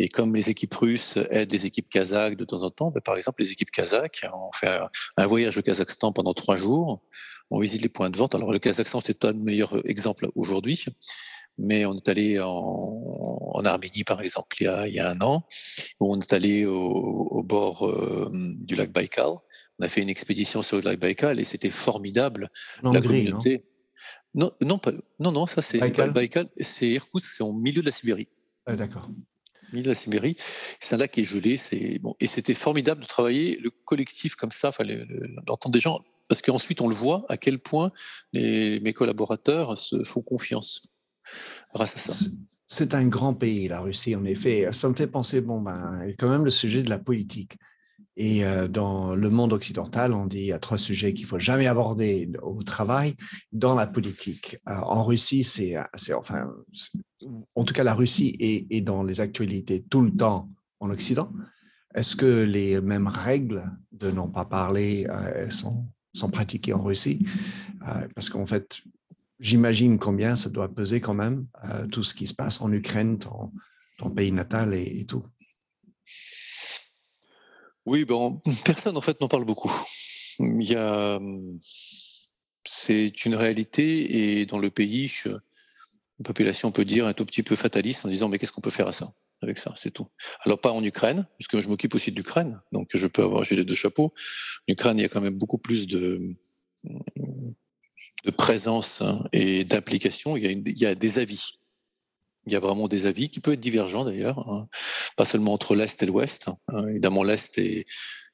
[0.01, 3.17] Et comme les équipes russes aident les équipes kazakhs de temps en temps, ben, par
[3.17, 4.79] exemple, les équipes kazakhs, on fait
[5.17, 7.01] un, voyage au Kazakhstan pendant trois jours,
[7.51, 8.33] on visite les points de vente.
[8.33, 10.85] Alors le Kazakhstan, c'est un meilleur exemple aujourd'hui,
[11.57, 15.19] mais on est allé en, Arménie, par exemple, il y, a, il y, a, un
[15.19, 15.45] an,
[15.99, 19.31] où on est allé au, bord euh, du lac Baïkal.
[19.79, 22.49] On a fait une expédition sur le lac Baïkal et c'était formidable.
[22.83, 23.65] la communauté.
[24.33, 24.79] Non, non,
[25.19, 25.79] non, non, ça c'est
[26.13, 28.29] Baïkal, c'est Irkoutsk, c'est au milieu de la Sibérie.
[28.65, 29.09] Ah, D'accord
[29.73, 30.35] de la Sibérie.
[30.79, 31.57] C'est un lac qui est gelé.
[31.57, 35.05] C'est bon, et c'était formidable de travailler le collectif comme ça, fallait
[35.47, 37.91] l'entendre des gens, parce qu'ensuite on le voit à quel point
[38.33, 40.83] mes collaborateurs se font confiance
[41.73, 42.25] grâce à ça.
[42.67, 44.69] C'est un grand pays, la Russie, en effet.
[44.71, 47.57] Ça me fait penser, bon, ben, quand même le sujet de la politique.
[48.19, 51.39] Et euh, dans le monde occidental, on dit il y a trois sujets qu'il faut
[51.39, 53.15] jamais aborder au travail,
[53.53, 54.57] dans la politique.
[54.67, 55.77] Euh, en Russie, c'est,
[56.13, 56.51] enfin,
[57.55, 60.49] en tout cas, la Russie est, dans les actualités tout le temps
[60.81, 61.31] en Occident.
[61.95, 65.87] Est-ce que les mêmes règles de n'en pas parler euh, sont,
[66.29, 67.25] pratiquées en Russie?
[68.15, 68.81] Parce qu'en fait,
[69.39, 71.47] j'imagine combien ça doit peser quand même
[71.89, 75.23] tout ce qui se passe en Ukraine, ton pays natal et tout.
[77.89, 79.71] Oui, bon, personne en fait n'en parle beaucoup.
[80.37, 81.19] Il y a,
[82.63, 87.55] c'est une réalité et dans le pays, la population peut dire un tout petit peu
[87.55, 90.05] fataliste en disant mais qu'est-ce qu'on peut faire à ça avec ça, c'est tout.
[90.43, 93.55] Alors pas en Ukraine, puisque je m'occupe aussi de l'Ukraine, donc je peux avoir j'ai
[93.55, 94.13] les deux chapeaux.
[94.67, 96.35] En Ukraine, il y a quand même beaucoup plus de
[98.25, 100.37] de présence hein, et d'implication.
[100.37, 101.53] Il y a des avis
[102.49, 104.67] il y a vraiment des avis qui peuvent être divergents d'ailleurs, hein.
[105.15, 106.49] pas seulement entre l'Est et l'Ouest.
[106.67, 106.87] Hein.
[106.87, 107.85] Évidemment, l'Est et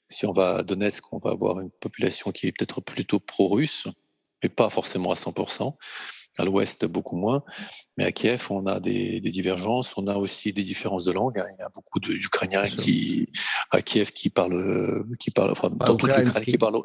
[0.10, 3.88] si on va à Donetsk, on va avoir une population qui est peut-être plutôt pro-russe,
[4.44, 5.76] mais pas forcément à 100%.
[6.38, 7.44] À l'ouest, beaucoup moins.
[7.98, 9.98] Mais à Kiev, on a des, divergences.
[9.98, 11.40] On a aussi des différences de langue.
[11.40, 11.46] Hein.
[11.58, 13.30] Il y a beaucoup d'Ukrainiens qui,
[13.72, 16.82] à Kiev, qui parlent, qui parlent, enfin, dans toute l'Ukraine, qui parlent,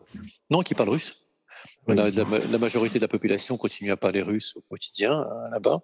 [0.51, 1.17] non, qui parlent russe.
[1.89, 5.83] La, la, majorité de la population continue à parler russe au quotidien là-bas.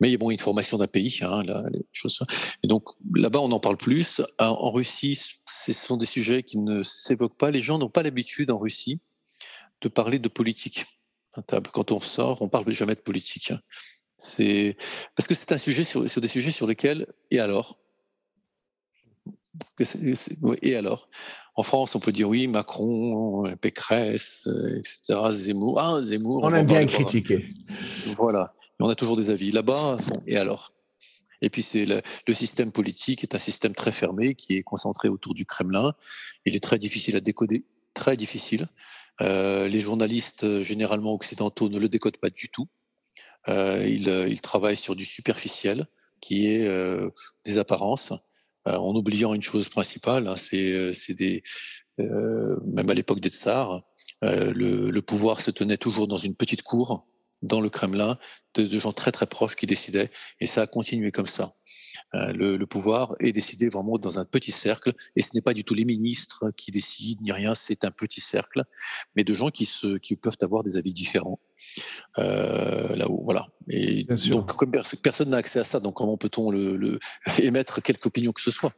[0.00, 2.20] Mais il y a bon, une formation d'un pays, hein, les choses.
[2.62, 4.20] Et donc là-bas, on en parle plus.
[4.38, 7.50] En, Russie, ce sont des sujets qui ne s'évoquent pas.
[7.50, 9.00] Les gens n'ont pas l'habitude en Russie
[9.80, 10.84] de parler de politique.
[11.72, 13.50] Quand on sort, on parle jamais de politique.
[13.50, 13.60] Hein.
[14.18, 14.76] C'est
[15.14, 17.78] parce que c'est un sujet sur, sur, des sujets sur lesquels et alors
[20.62, 21.08] et alors?
[21.54, 25.20] En France, on peut dire oui, Macron, Pécresse, etc.
[25.30, 25.80] Zemmour.
[25.80, 26.42] Ah, Zemmour.
[26.44, 27.46] On, aime bien critiquer.
[28.16, 29.52] Voilà on a toujours des avis.
[29.52, 30.72] Là-bas, bon, et alors?
[31.42, 32.02] Et puis c'est le,
[32.34, 35.92] système politique est un système très fermé qui est concentré autour du Kremlin.
[36.46, 38.68] Il est très difficile à décoder, très difficile.
[39.20, 42.68] Euh, les journalistes généralement occidentaux ne le décodent pas du tout.
[43.48, 45.86] Euh, ils, travaillent sur du superficiel,
[46.20, 47.10] qui est euh,
[47.44, 48.12] des apparences,
[48.66, 50.28] en oubliant une chose principale.
[50.28, 51.42] Hein, c'est des
[51.98, 53.82] même à l'époque des tsars,
[54.22, 57.06] le, le pouvoir se tenait toujours dans une petite cour
[57.42, 58.16] dans le Kremlin
[58.54, 61.52] de, gens très très proches qui décidaient, et ça a continué comme ça.
[62.14, 65.64] Euh, le, pouvoir est décidé vraiment dans un petit cercle, et ce n'est pas du
[65.64, 68.64] tout les ministres qui décident ni rien, c'est un petit cercle,
[69.14, 71.38] mais de gens qui, se, qui peuvent avoir des avis différents.
[72.18, 73.48] Euh, là voilà.
[73.68, 74.72] Et donc, comme
[75.02, 76.98] personne n'a accès à ça, donc comment peut-on le,
[77.42, 78.72] émettre quelque opinion que ce soit?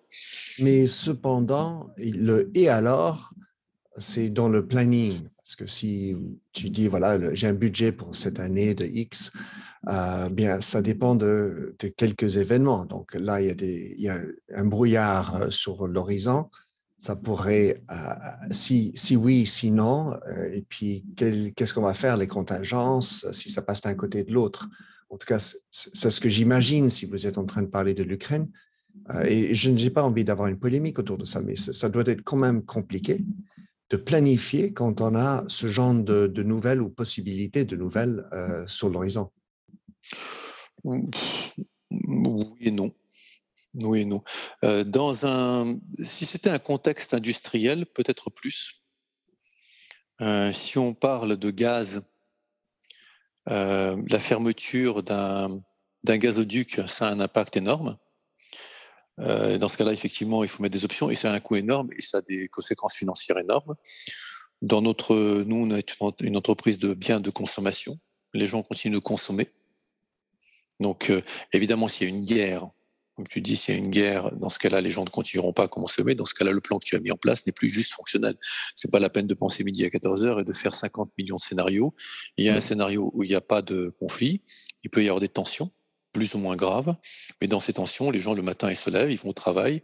[0.60, 3.32] Mais cependant, le et alors,
[3.98, 6.14] c'est dans le planning Parce que si
[6.52, 9.32] tu dis, voilà, j'ai un budget pour cette année de X,
[9.88, 12.84] euh, bien, ça dépend de, quelques événements.
[12.84, 14.20] Donc là, il y a,
[14.54, 16.50] un brouillard euh, sur l'horizon.
[16.98, 17.94] Ça pourrait, euh,
[18.50, 20.18] si, si oui, si non,
[20.52, 24.68] et puis qu'est-ce qu'on va faire, les contingences, si ça passe d'un côté de l'autre.
[25.08, 28.02] En tout cas, c'est ce que j'imagine si vous êtes en train de parler de
[28.02, 28.50] l'Ukraine.
[29.24, 32.20] et je n'ai pas envie d'avoir une polémique autour de ça, mais ça doit être
[32.22, 33.24] quand même compliqué
[33.90, 38.90] de planifier quand on a ce genre de, nouvelles ou possibilités de nouvelles euh, sur
[38.90, 39.30] l'horizon?
[40.84, 41.00] Oui
[42.60, 42.94] et non.
[43.82, 44.22] Oui et non.
[44.64, 48.82] Euh, dans un, si c'était un contexte industriel, peut-être plus.
[50.20, 52.10] Euh, si on parle de gaz,
[53.46, 55.62] la fermeture d'un
[56.04, 57.96] gazoduc, ça a un impact énorme.
[59.20, 61.56] Euh, dans ce cas-là, effectivement, il faut mettre des options et ça a un coût
[61.56, 63.74] énorme et ça a des conséquences financières énormes.
[64.62, 67.98] Dans notre, nous, on est une entreprise de biens de consommation.
[68.34, 69.48] Les gens continuent de consommer.
[70.80, 72.68] Donc, euh, évidemment, s'il y a une guerre,
[73.16, 75.52] comme tu dis, s'il y a une guerre, dans ce cas-là, les gens ne continueront
[75.52, 76.14] pas à consommer.
[76.14, 78.36] Dans ce cas-là, le plan que tu as mis en place n'est plus juste fonctionnel.
[78.76, 81.36] C'est pas la peine de penser midi à 14 heures et de faire 50 millions
[81.36, 81.94] de scénarios.
[82.36, 84.40] Il y a un scénario où il n'y a pas de conflit.
[84.84, 85.72] Il peut y avoir des tensions
[86.18, 86.96] plus ou moins grave.
[87.40, 89.82] Mais dans ces tensions, les gens le matin ils se lèvent, ils vont au travail,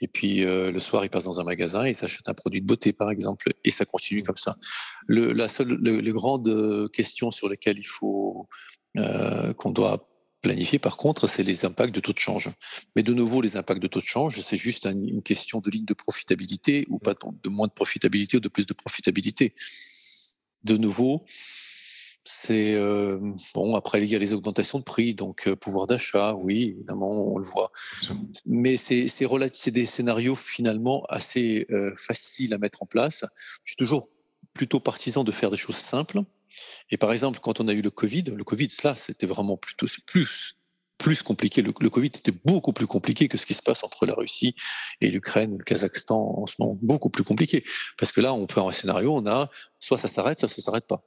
[0.00, 2.66] et puis euh, le soir ils passent dans un magasin et s'achètent un produit de
[2.66, 4.56] beauté par exemple, et ça continue comme ça.
[5.06, 8.48] Le, la seule, les grandes questions sur lesquelles il faut
[8.98, 10.08] euh, qu'on doit
[10.40, 12.50] planifier par contre, c'est les impacts de taux de change.
[12.96, 15.84] Mais de nouveau, les impacts de taux de change, c'est juste une question de ligne
[15.84, 19.54] de profitabilité ou pas de moins de profitabilité ou de plus de profitabilité.
[20.64, 21.24] De nouveau,
[22.30, 23.18] c'est euh,
[23.54, 23.74] bon.
[23.74, 27.38] Après, il y a les augmentations de prix, donc euh, pouvoir d'achat, oui, évidemment, on
[27.38, 27.72] le voit.
[28.44, 33.24] Mais c'est c'est des scénarios finalement assez euh, faciles à mettre en place.
[33.64, 34.10] Je suis toujours
[34.52, 36.20] plutôt partisan de faire des choses simples.
[36.90, 39.86] Et par exemple, quand on a eu le Covid, le Covid, ça, c'était vraiment plutôt,
[39.88, 40.58] c'est plus
[40.98, 41.62] plus compliqué.
[41.62, 44.54] Le, le, Covid était beaucoup plus compliqué que ce qui se passe entre la Russie
[45.00, 46.76] et l'Ukraine, le Kazakhstan en ce moment.
[46.82, 47.64] Beaucoup plus compliqué.
[47.96, 50.60] Parce que là, on peut avoir un scénario, on a soit ça s'arrête, soit ça
[50.60, 51.02] s'arrête pas.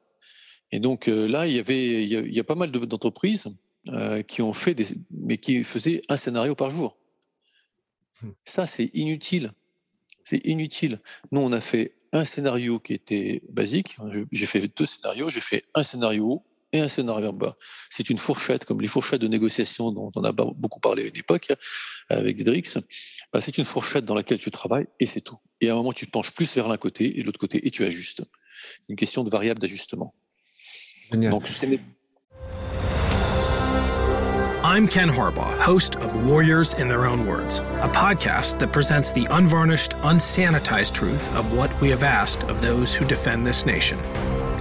[0.71, 3.47] Et donc euh, là, il y avait, il y a, pas mal d'entreprises
[3.89, 6.97] euh, qui ont fait des, mais qui faisaient un scénario par jour.
[8.21, 8.31] Hmm.
[8.45, 9.51] Ça, c'est inutile.
[10.23, 10.99] C'est inutile.
[11.31, 13.97] Nous, on a fait un scénario qui était basique.
[14.31, 15.29] J'ai fait deux scénarios.
[15.29, 17.57] J'ai fait un scénario haut et un scénario en bas.
[17.89, 21.17] C'est une fourchette, comme les fourchettes de négociation dont on a beaucoup parlé à une
[21.17, 21.51] époque
[22.10, 22.77] avec Dedrix.
[23.34, 25.38] Bah, c'est une fourchette dans laquelle tu travailles et c'est tout.
[25.60, 27.71] Et à un moment, tu te penches plus vers l'un côté et l'autre côté et
[27.71, 28.23] tu ajustes.
[28.89, 30.13] Une question de variable d'ajustement.
[31.12, 31.43] Donc,
[34.63, 39.26] I'm Ken Harbaugh, host of Warriors in Their Own Words, a podcast that presents the
[39.26, 44.00] unvarnished, unsanitized truth of what we have asked of those who defend this nation.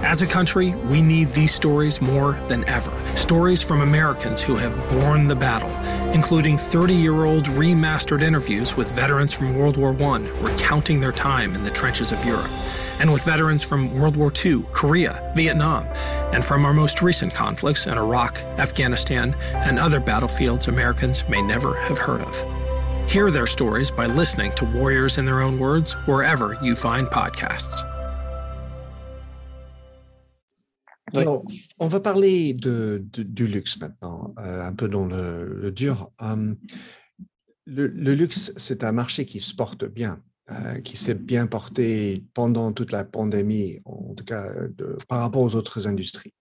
[0.03, 2.91] As a country, we need these stories more than ever.
[3.15, 5.69] Stories from Americans who have borne the battle,
[6.11, 11.53] including 30 year old remastered interviews with veterans from World War I recounting their time
[11.53, 12.49] in the trenches of Europe
[12.99, 15.85] and with veterans from World War II, Korea, Vietnam,
[16.33, 21.75] and from our most recent conflicts in Iraq, Afghanistan, and other battlefields Americans may never
[21.81, 23.09] have heard of.
[23.09, 27.90] Hear their stories by listening to Warriors in Their Own Words wherever you find podcasts.
[31.79, 36.11] On va parler du luxe maintenant, euh, un peu dans le, dur.
[36.19, 36.57] Um,
[37.65, 40.21] le, luxe, c'est un marché qui se porte bien.
[40.49, 44.51] Euh, qui s'est bien porté pendant toute la pandémie, en tout cas
[45.07, 46.33] par rapport aux autres industries.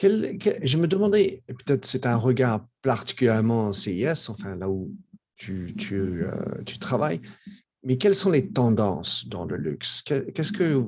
[0.00, 4.94] je me demandais, peut-être c'est un regard particulièrement CIS, enfin là où
[5.36, 6.30] tu, tu, euh,
[6.64, 7.20] tu, travailles,
[7.82, 10.02] mais quelles sont les tendances dans le luxe?
[10.02, 10.82] Qu'est-ce que,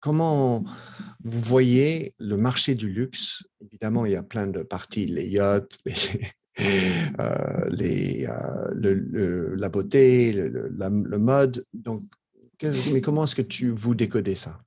[0.00, 0.64] comment
[1.24, 5.78] vous voyez le marché du luxe Évidemment, il y a plein de parties, les yachts,
[6.60, 11.64] euh, euh, la beauté, le, mode.
[11.74, 12.02] Donc,
[12.62, 14.60] mais comment est-ce que tu vous décoder ça?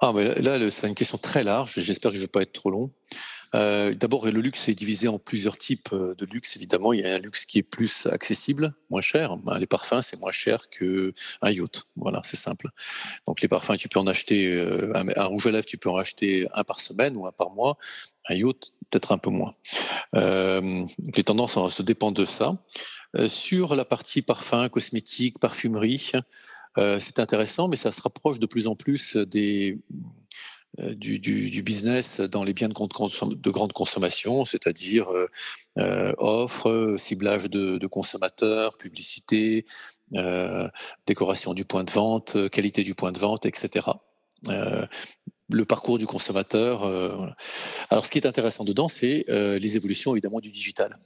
[0.00, 1.74] Ah, mais là, c'est une question très large.
[1.78, 2.92] J'espère que je ne vais pas être trop long.
[3.54, 6.56] Euh, d'abord, le luxe est divisé en plusieurs types euh, de luxe.
[6.56, 9.36] Évidemment, il y a un luxe qui est plus accessible, moins cher.
[9.38, 11.84] Ben, les parfums, c'est moins cher qu'un yacht.
[11.96, 12.68] Voilà, c'est simple.
[13.26, 15.96] Donc, les parfums, tu peux en acheter euh, un, rouge à lèvres, tu peux en
[15.96, 17.78] acheter un par semaine ou un par mois.
[18.28, 19.54] Un yacht, peut-être un peu moins.
[20.12, 22.56] les tendances se dépendent de ça.
[23.28, 26.12] sur la partie parfum, cosmétique, parfumerie,
[26.76, 29.78] c'est intéressant, mais ça se rapproche de plus en plus des
[30.76, 35.10] du, du, business dans les biens de grande, de grande consommation, c'est-à-dire
[35.78, 39.64] euh, offres, ciblage de, consommateurs, publicité,
[40.14, 40.68] euh,
[41.06, 43.86] décoration du point de vente, qualité du point de vente, etc.
[44.48, 44.86] Euh,
[45.50, 46.84] le parcours du consommateur.
[47.88, 50.98] Alors, ce qui est intéressant dedans, c'est les évolutions évidemment du digital.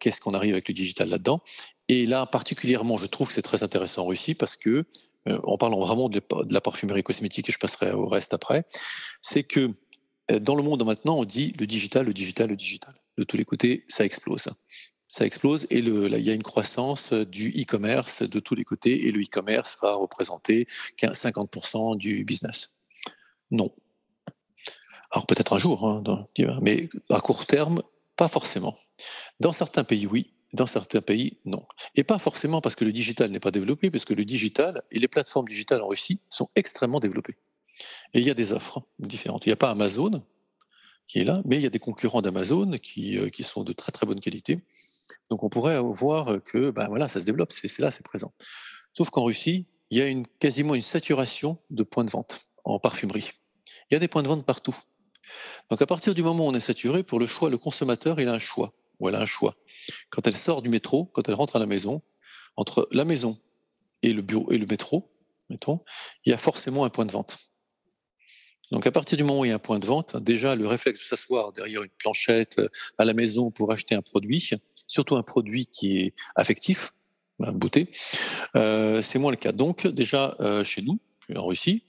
[0.00, 1.42] Qu'est-ce qu'on arrive avec le digital là-dedans?
[1.88, 4.84] Et là, particulièrement, je trouve que c'est très intéressant en Russie parce que euh,
[5.44, 8.64] en parlant vraiment de la parfumerie cosmétique, et je passerai au reste après,
[9.22, 9.70] c'est que
[10.30, 12.94] euh, dans le monde maintenant, on dit le digital, le digital, le digital.
[13.18, 14.48] De tous les côtés, ça explose.
[15.08, 19.06] Ça explose et là, il y a une croissance du e-commerce de tous les côtés
[19.06, 20.66] et le e-commerce va représenter
[21.00, 22.72] 50% du business.
[23.50, 23.72] Non.
[25.12, 26.02] Alors peut-être un jour, hein,
[26.60, 27.80] mais à court terme,
[28.16, 28.76] pas forcément.
[29.40, 31.64] Dans certains pays, oui, dans certains pays, non.
[31.94, 34.98] Et pas forcément parce que le digital n'est pas développé, parce que le digital et
[34.98, 37.36] les plateformes digitales en Russie sont extrêmement développées.
[38.14, 39.46] Et il y a des offres différentes.
[39.46, 40.24] Il n'y a pas Amazon
[41.06, 43.72] qui est là, mais il y a des concurrents d'Amazon qui, euh, qui sont de
[43.72, 44.58] très très bonne qualité.
[45.30, 48.32] Donc on pourrait voir que ben voilà, ça se développe, c'est là, c'est présent.
[48.92, 53.30] Sauf qu'en Russie, il y a quasiment une saturation de points de vente en parfumerie.
[53.90, 54.76] Il y a des points de vente partout.
[55.70, 58.28] Donc à partir du moment où on est saturé, pour le choix, le consommateur, il
[58.28, 59.56] a un choix ou elle a un choix.
[60.10, 62.02] Quand elle sort du métro, quand elle rentre à la maison,
[62.56, 63.38] entre la maison
[64.02, 65.12] et le bureau et le métro,
[65.50, 65.80] mettons,
[66.24, 67.38] il y a forcément un point de vente.
[68.72, 70.66] Donc à partir du moment où il y a un point de vente, déjà le
[70.66, 74.50] réflexe de s'asseoir derrière une planchette euh, à la maison pour acheter un produit,
[74.88, 76.92] surtout un produit qui est affectif,
[77.40, 77.90] un beauté,
[78.56, 79.52] euh, c'est moins le cas.
[79.52, 80.98] Donc déjà euh, chez nous,
[81.34, 81.84] en Russie,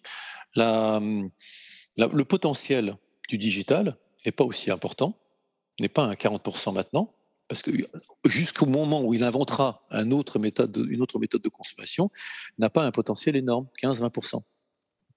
[0.55, 2.97] le potentiel
[3.29, 5.17] du digital n'est pas aussi important
[5.79, 7.13] n'est pas à 40% maintenant,
[7.47, 7.71] parce que
[8.25, 12.09] jusqu'au moment où il inventera une autre méthode de consommation,
[12.57, 14.41] n'a pas un potentiel énorme, 15-20%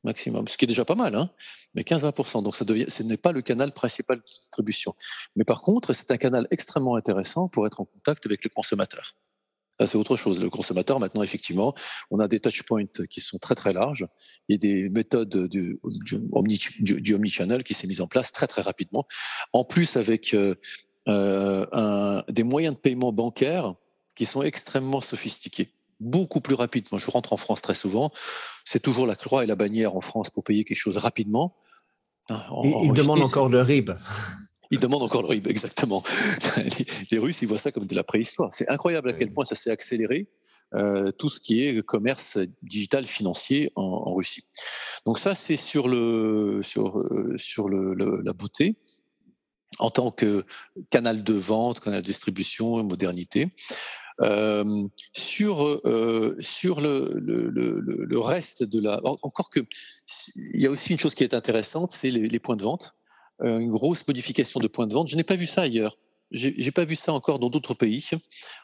[0.02, 1.30] maximum, ce qui est déjà pas mal, hein
[1.74, 2.42] mais 15-20%.
[2.42, 4.94] Donc ça devient, ce n'est pas le canal principal de distribution.
[5.36, 9.12] Mais par contre, c'est un canal extrêmement intéressant pour être en contact avec le consommateur
[9.86, 10.42] c'est autre chose.
[10.42, 11.74] Le consommateur, maintenant, effectivement,
[12.10, 14.06] on a des touchpoints qui sont très très larges
[14.48, 19.06] et des méthodes du, du, omnichannel qui s'est mise en place très très rapidement.
[19.52, 20.54] En plus, avec euh,
[21.08, 23.74] euh, un, des moyens de paiement bancaire
[24.14, 26.86] qui sont extrêmement sophistiqués beaucoup plus rapide.
[26.90, 28.10] Moi, je rentre en France très souvent.
[28.64, 31.56] C'est toujours la croix et la bannière en France pour payer quelque chose rapidement.
[32.28, 33.90] Ils demandent encore le RIB.
[34.70, 36.02] Ils demandent encore le RIB, exactement.
[37.10, 38.52] Les Russes, ils voient ça comme de la préhistoire.
[38.52, 40.28] C'est incroyable à quel point ça s'est accéléré.
[40.72, 44.44] Euh, tout ce qui est commerce digital financier en, Russie.
[45.04, 48.76] Donc ça, c'est sur le sur euh, sur le, la beauté
[49.80, 50.44] en tant que
[50.92, 53.48] canal de vente, canal de distribution, modernité.
[54.22, 59.60] Euh, sur euh, sur le, le, le, le, reste de la encore que
[60.36, 62.94] il y a aussi une chose qui est intéressante, c'est les, les points de vente.
[63.42, 65.08] Euh, une grosse modification de points de vente.
[65.08, 65.96] Je n'ai pas vu ça ailleurs.
[66.32, 68.08] J'ai pas vu ça encore dans d'autres pays.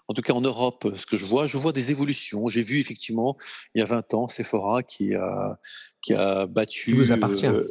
[0.07, 2.47] En tout cas, en Europe, ce que je vois, je vois des évolutions.
[2.47, 3.37] J'ai vu effectivement,
[3.75, 5.59] il y a 20 ans, Sephora qui a,
[6.01, 6.93] qui a battu.
[6.93, 7.47] Qui vous appartient.
[7.47, 7.67] Euh,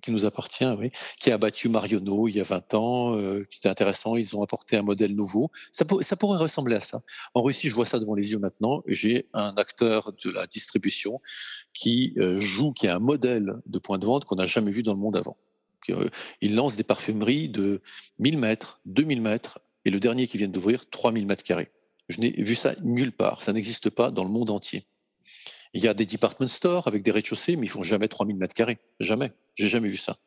[0.00, 3.58] qui nous appartient, oui, qui a battu Marionneau il y a 20 ans, euh, qui
[3.58, 4.14] était intéressant.
[4.16, 5.50] Ils ont apporté un modèle nouveau.
[5.72, 7.00] Ça, ça pourrait ressembler à ça.
[7.34, 8.84] En Russie, je vois ça devant les yeux maintenant.
[8.86, 11.20] J'ai un acteur de la distribution
[11.74, 14.94] qui joue, qui a un modèle de point de vente qu'on n'a jamais vu dans
[14.94, 15.36] le monde avant.
[15.90, 16.08] Euh,
[16.40, 17.82] ils lancent des parfumeries de
[18.18, 21.70] 1000 mètres, 2000 mètres, et le dernier qui vient d'ouvrir, 3000 mètres carrés.
[22.08, 23.42] Je n'ai vu ça nulle part.
[23.42, 24.84] Ça n'existe pas dans le monde entier.
[25.74, 28.54] Il y a des department stores avec des rez-de-chaussée, mais ils font jamais 3000 mètres
[28.54, 28.78] carrés.
[29.00, 29.32] Jamais.
[29.54, 30.18] J'ai jamais vu ça.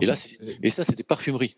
[0.00, 0.14] Et, là,
[0.62, 1.56] et ça, c'est des parfumeries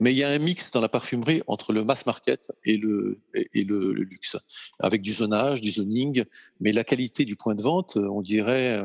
[0.00, 3.20] Mais il y a un mix dans la parfumerie entre le mass market et le,
[3.54, 4.36] luxe,
[4.78, 6.24] avec du zonage, du zoning,
[6.60, 8.80] mais la qualité du point de vente, on dirait,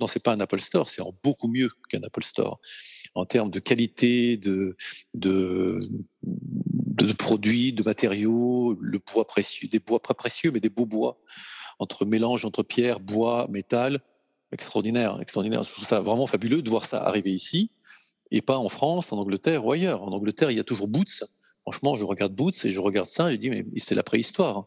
[0.00, 2.60] non, c'est pas un Apple Store, c'est beaucoup mieux qu'un Apple Store.
[3.14, 4.76] En termes de qualité, de,
[7.18, 11.20] produits, de matériaux, des bois précieux, mais des beaux bois,
[11.78, 14.00] entre mélange entre pierre, bois, métal,
[14.50, 15.62] extraordinaire, extraordinaire.
[15.62, 17.70] Je trouve ça vraiment fabuleux de voir ça arriver ici
[18.34, 20.02] et pas en France, en Angleterre ou ailleurs.
[20.02, 21.22] En Angleterre, il y a toujours Boots.
[21.62, 24.66] Franchement, je regarde Boots et je regarde ça et je dis, mais c'est la préhistoire.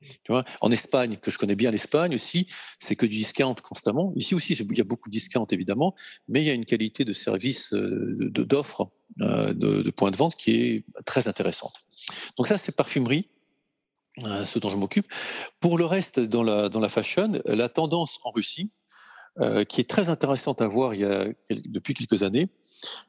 [0.00, 2.46] Tu vois en Espagne, que je connais bien l'Espagne aussi,
[2.78, 4.12] c'est que du discount constamment.
[4.14, 5.96] Ici aussi, il y a beaucoup de discount évidemment,
[6.28, 8.88] mais il y a une qualité de service, euh, d'offre,
[9.20, 11.74] euh, de, de points de vente qui est très intéressante.
[12.36, 13.28] Donc ça, c'est parfumerie,
[14.24, 15.08] euh, ce dont je m'occupe.
[15.58, 18.70] Pour le reste, dans la, dans la fashion, la tendance en Russie,
[19.40, 20.92] euh, qui est très intéressante à voir
[21.50, 22.48] depuis quelques années.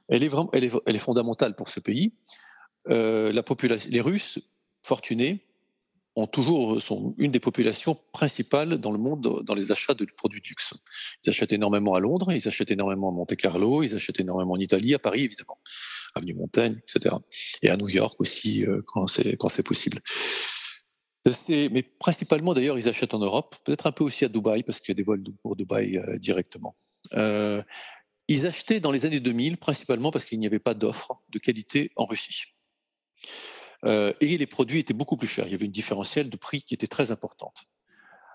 [0.10, 2.14] Elle est, vraiment, elle est, elle est fondamentale pour ce pays.
[2.90, 4.40] Euh, la population, les Russes,
[4.84, 5.46] fortunés,
[6.16, 10.42] ont toujours sont une des populations principales dans le monde dans les achats de produits
[10.42, 10.74] de luxe.
[11.24, 14.60] Ils achètent énormément à Londres, ils achètent énormément à Monte Carlo, ils achètent énormément en
[14.60, 15.58] Italie, à Paris évidemment,
[16.16, 17.16] avenue Montaigne, etc.
[17.62, 19.06] Et à New York aussi euh, quand
[19.38, 20.00] quand c'est possible.
[21.72, 24.90] Mais principalement d'ailleurs, ils achètent en Europe, peut-être un peu aussi à Dubaï parce qu'il
[24.90, 26.76] y a des vols pour Dubaï euh, directement.
[27.14, 27.62] Euh,
[28.28, 31.92] ils achetaient dans les années 2000 principalement parce qu'il n'y avait pas d'offres de qualité
[31.96, 32.44] en Russie.
[33.86, 35.48] Euh, et les produits étaient beaucoup plus chers.
[35.48, 37.66] Il y avait une différentielle de prix qui était très importante.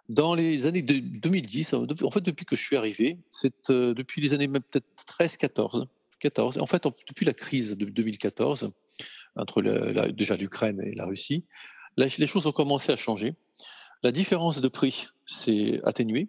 [0.08, 4.48] Dans les années 2010, en fait, depuis que je suis arrivé, c'est depuis les années
[4.48, 5.86] peut-être 13, 14,
[6.18, 6.58] 14.
[6.58, 8.70] En fait, depuis la crise de 2014,
[9.36, 9.62] entre
[10.10, 11.44] déjà l'Ukraine et la Russie,
[11.96, 13.34] les choses ont commencé à changer.
[14.02, 16.28] La différence de prix s'est atténuée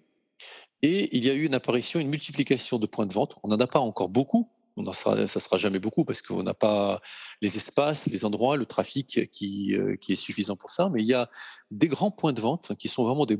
[0.81, 3.37] et il y a eu une apparition, une multiplication de points de vente.
[3.43, 6.53] On n'en a pas encore beaucoup, on sera, ça sera jamais beaucoup parce qu'on n'a
[6.53, 7.01] pas
[7.41, 10.89] les espaces, les endroits, le trafic qui, euh, qui est suffisant pour ça.
[10.89, 11.29] Mais il y a
[11.71, 13.37] des grands points de vente qui sont vraiment des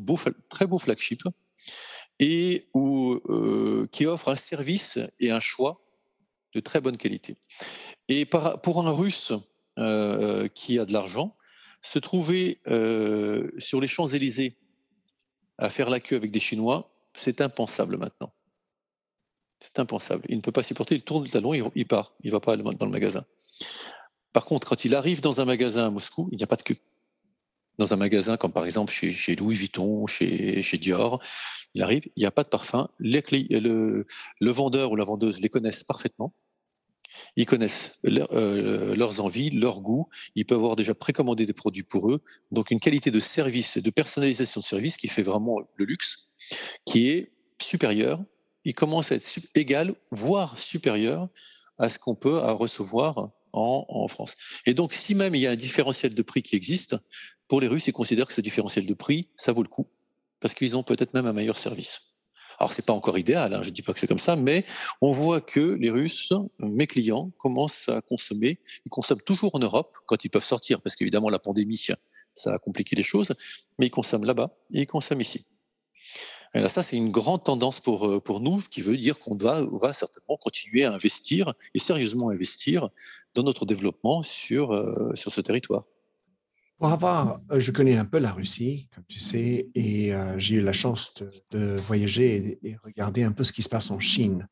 [0.49, 1.28] très beaux flagships
[2.19, 5.82] et euh, qui offrent un service et un choix
[6.53, 7.36] de très bonne qualité.
[8.07, 9.34] Et pour un Russe
[9.78, 11.36] euh, qui a de l'argent,
[11.86, 12.60] se trouver
[13.60, 14.58] sur les Champs-Élysées
[15.58, 18.34] à faire la queue avec des Chinois, c'est impensable maintenant.
[19.60, 20.26] C'est impensable.
[20.28, 22.40] Il ne peut pas s'y porter, il tourne le talon, il, part, il ne va
[22.40, 23.26] pas dans le magasin.
[24.34, 26.64] Par contre, quand il arrive dans un magasin à Moscou, il n'y a pas de
[26.64, 26.78] queue.
[27.78, 31.22] Dans un magasin comme par exemple chez, Louis Vuitton, chez, Dior,
[31.74, 32.90] il arrive, il n'y a pas de parfum.
[33.00, 34.06] le,
[34.42, 36.34] vendeur ou la vendeuse les connaissent parfaitement.
[37.36, 40.07] Ils connaissent euh, leurs envies, leurs goûts.
[40.36, 42.21] Ils peuvent avoir déjà précommandé des produits pour eux.
[42.51, 46.32] Donc une qualité de service et de personnalisation de service qui fait vraiment le luxe,
[46.86, 48.21] qui est supérieure
[48.65, 51.30] il commence à être égal, voire supérieur
[51.78, 54.36] à ce qu'on peut recevoir en, France.
[54.65, 56.97] Et donc, si même il y a un différentiel de prix qui existe,
[57.47, 59.88] pour les Russes, ils considèrent que ce différentiel de prix, ça vaut le coup,
[60.41, 62.14] parce qu'ils ont peut-être même un meilleur service.
[62.60, 64.66] Alors, c'est pas encore idéal, hein, je ne dis pas que c'est comme ça, mais
[65.01, 68.60] on voit que les Russes, mes clients, commencent à consommer.
[68.86, 71.82] Ils consomment toujours en Europe quand ils peuvent sortir, parce qu'évidemment, la pandémie,
[72.34, 73.34] ça a compliqué les choses,
[73.78, 75.47] mais ils consomment là-bas et ils consomment ici.
[76.70, 79.91] Ça, c'est une grande tendance pour, euh, pour nous qui veut dire qu'on va, va
[79.93, 82.88] certainement continuer à investir et sérieusement investir
[83.34, 85.84] dans notre développement sur, euh, sur ce territoire.
[86.78, 90.61] Pour avoir, euh, je connais un peu la Russie, comme tu sais, et j'ai eu
[90.61, 91.13] la chance
[91.51, 94.47] de, voyager et, regarder un peu ce qui se passe en Chine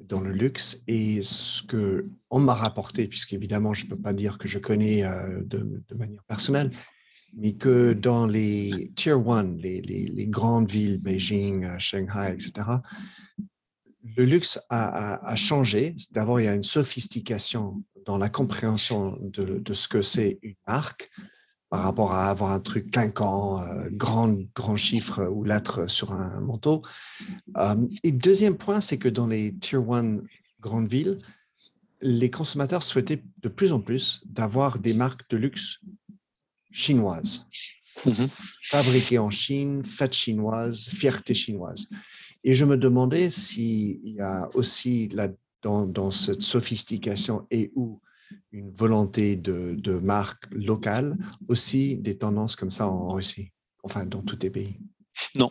[0.00, 4.38] dans le luxe et ce que on m'a rapporté, puisqu'évidemment, je ne peux pas dire
[4.38, 5.02] que je connais
[5.44, 6.70] de, de manière personnelle,
[7.36, 12.68] mais que dans les Tier 1, les, grandes villes, Beijing, euh, Shanghai, etc.,
[14.16, 15.94] le luxe a, changé.
[16.12, 21.10] D'abord, il y a une sophistication dans la compréhension de ce que c'est une marque
[21.70, 26.40] par rapport à avoir un truc clinquant, euh, grand, grand chiffre ou lettre sur un
[26.40, 26.82] manteau.
[27.56, 30.18] Euh, et deuxième point, c'est que dans les Tier 1
[30.60, 31.16] grandes villes,
[32.02, 35.80] les consommateurs souhaitaient de plus en plus d'avoir des marques de luxe
[36.72, 37.46] chinoise.
[38.04, 38.28] Mhm.
[38.64, 41.88] Fabriquée en Chine, fête chinoise, fierté chinoise.
[42.42, 45.28] Et je me demandais s'il y a aussi là,
[45.62, 48.00] dans, cette sophistication et ou
[48.52, 51.16] une volonté de, de marque locale,
[51.48, 53.52] aussi des tendances comme ça en Russie,
[53.82, 54.78] enfin dans tous les pays?
[55.34, 55.50] Non.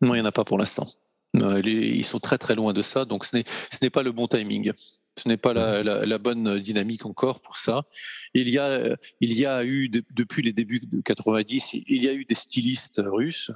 [0.00, 0.86] Non, il n'y en a pas pour l'instant.
[1.34, 3.36] Ils sont très très loin de ça, donc ce
[3.82, 4.72] n'est pas le bon timing.
[5.16, 7.84] Ce n'est pas la, bonne dynamique encore pour ça.
[8.34, 12.12] Il y a, il y a eu, depuis les débuts de 90, il y a
[12.12, 13.50] eu des stylistes russes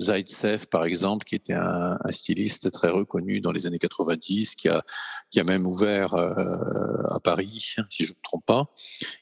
[0.00, 4.82] Zaitsev, par exemple, qui était un, styliste très reconnu dans les années 90, qui a,
[5.30, 8.66] qui a même ouvert euh, à Paris, si je ne me trompe pas.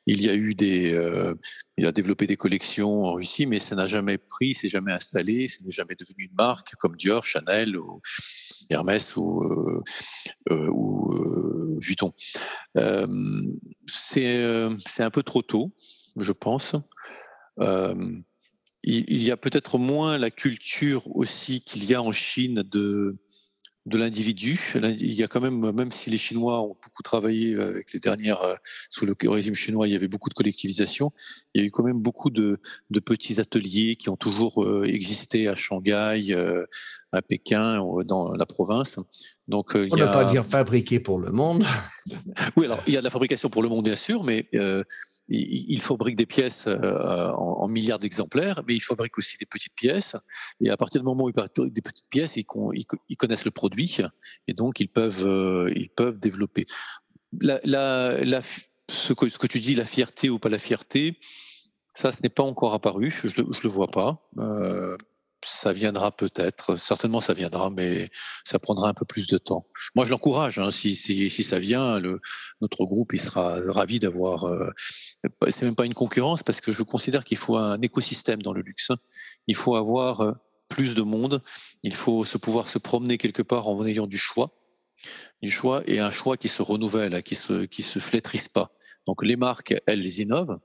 [0.07, 1.35] Il y a eu des, euh,
[1.77, 5.49] il a développé des collections en Russie, mais ça n'a jamais pris, c'est jamais installé,
[5.49, 8.01] ce n'est jamais devenu une marque comme Dior, Chanel ou
[8.71, 9.43] Hermès ou,
[10.51, 12.13] euh, ou Vuitton.
[13.87, 15.73] c'est un peu trop tôt,
[16.17, 16.77] je pense
[18.85, 23.17] il, y a peut-être moins la culture aussi qu'il y a en Chine de,
[23.87, 24.61] de l'individu.
[24.75, 28.43] Il y a quand même, même si les Chinois ont beaucoup travaillé avec les dernières,
[28.43, 28.55] euh,
[28.91, 31.13] sous le régime chinois, il y avait beaucoup de collectivisation.
[31.55, 32.61] Il y a eu quand même beaucoup de,
[32.91, 36.65] de petits ateliers qui ont toujours euh, existé à Shanghai, euh,
[37.13, 38.99] à Pékin, dans la province.
[39.49, 40.09] Donc, On ne a...
[40.09, 41.65] pas dire fabriqué pour le monde.
[42.57, 44.49] Oui, alors il y a de la fabrication pour le monde, bien sûr, mais
[45.33, 50.17] il, fabrique des pièces euh, en, milliards d'exemplaires, mais il fabrique aussi des petites pièces.
[50.61, 52.45] Et à partir du moment où il fabrique des petites pièces, ils,
[53.17, 53.99] connaissent le produit
[54.47, 56.67] et donc ils peuvent, euh, ils peuvent développer.
[57.41, 57.61] La,
[58.91, 61.19] ce, que, ce, que, tu dis, la fierté ou pas la fierté,
[61.95, 64.29] Ça, ce n'est pas encore apparu, je ne le, vois pas.
[64.39, 64.97] Euh,
[65.45, 68.09] ça viendra peut-être, certainement ça viendra, mais
[68.45, 69.67] ça prendra un peu plus de temps.
[69.95, 70.59] Moi, je l'encourage.
[70.59, 72.01] Hein, si, si, si, ça vient,
[72.61, 74.45] notre groupe sera ravi d'avoir.
[74.45, 74.71] Euh,
[75.49, 78.63] c'est même pas une concurrence parce que je considère qu'il faut un écosystème dans le
[78.63, 78.91] luxe.
[79.47, 80.33] Il faut avoir euh,
[80.69, 81.43] plus de monde.
[81.83, 84.51] Il faut se pouvoir se promener quelque part en ayant du choix,
[85.43, 88.73] du choix et un choix qui se renouvelle, qui se qui se flétrisse pas.
[89.07, 90.59] Donc les marques, elles innovent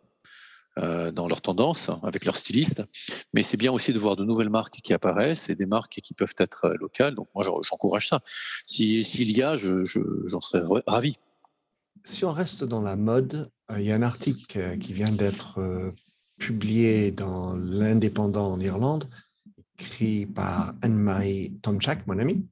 [0.78, 2.84] dans leur tendance avec leurs stylistes,
[3.34, 6.14] mais c'est bien aussi de voir de nouvelles marques qui apparaissent et des marques qui
[6.14, 7.16] peuvent être euh, locales.
[7.16, 8.20] Donc moi, j'encourage ça.
[8.66, 11.18] S'il y a, j'en je, serais ravi.
[12.04, 15.94] Si on reste dans la mode, euh, il y a un article qui vient d'être
[16.38, 19.10] publié dans l'Indépendant en Irlande,
[19.80, 22.46] écrit par Anne-Marie Tomchak, mon amie.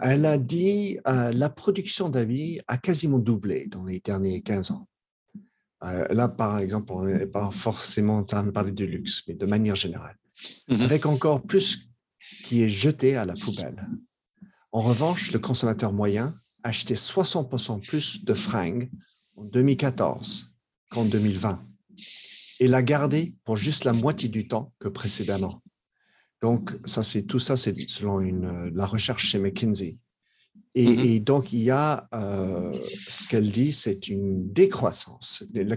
[0.00, 4.86] Elle a dit la production d'avis a quasiment doublé dans les derniers 15 ans.
[5.84, 9.34] Euh, là, par exemple, on n'est pas forcément en train de parler du luxe, mais
[9.34, 10.16] de manière générale.
[10.68, 10.80] Mhm.
[10.82, 11.88] Avec encore plus
[12.44, 13.86] qui est jeté à la poubelle.
[14.72, 18.90] En revanche, le consommateur moyen achetait 60% plus de fringues
[19.36, 20.52] en 2014
[20.90, 21.64] qu'en 2020
[22.60, 25.62] et l'a gardé pour juste la moitié du temps que précédemment.
[26.40, 29.96] Donc, ça, c'est tout ça, c'est selon une, la recherche chez McKinsey.
[30.76, 32.72] Mmh et, donc, il y a euh,
[33.08, 35.44] ce qu'elle dit, c'est une décroissance.
[35.54, 35.68] Il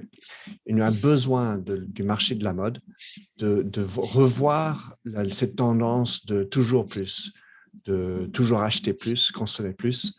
[0.65, 2.81] y a un besoin du marché de la mode
[3.37, 4.95] de, revoir
[5.29, 7.31] cette tendance de toujours plus,
[7.85, 10.15] de toujours acheter plus, consommer plus,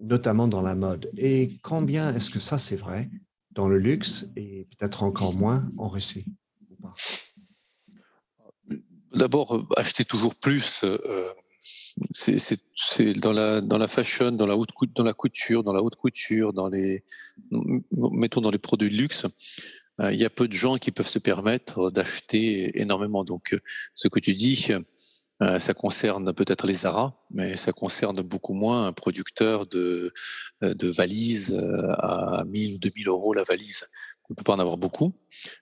[0.00, 1.10] notamment dans la mode.
[1.18, 3.10] Et combien est-ce que ça, c'est vrai
[3.50, 6.26] dans le luxe et peut-être encore moins en Russie
[9.14, 10.84] D'abord, acheter toujours plus.
[10.84, 11.28] Euh,
[12.12, 15.96] c'est dans la dans la fashion, dans la haute dans la couture, dans la haute
[15.96, 17.04] couture, dans les
[17.92, 19.26] mettons dans les produits de luxe.
[20.00, 23.24] Euh, il y a peu de gens qui peuvent se permettre d'acheter énormément.
[23.24, 23.60] Donc, euh,
[23.94, 24.68] ce que tu dis,
[25.42, 30.12] euh, ça concerne peut-être les Zara, mais ça concerne beaucoup moins un producteur de,
[30.62, 31.58] de valises
[31.98, 33.86] à 1000 ou 2000 euros la valise.
[34.28, 35.12] On ne peut pas en avoir beaucoup.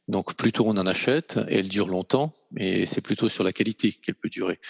[0.08, 3.92] Donc, plutôt on en achète et elle dure longtemps, et c'est plutôt sur la qualité
[3.92, 4.60] qu'elle peut durer.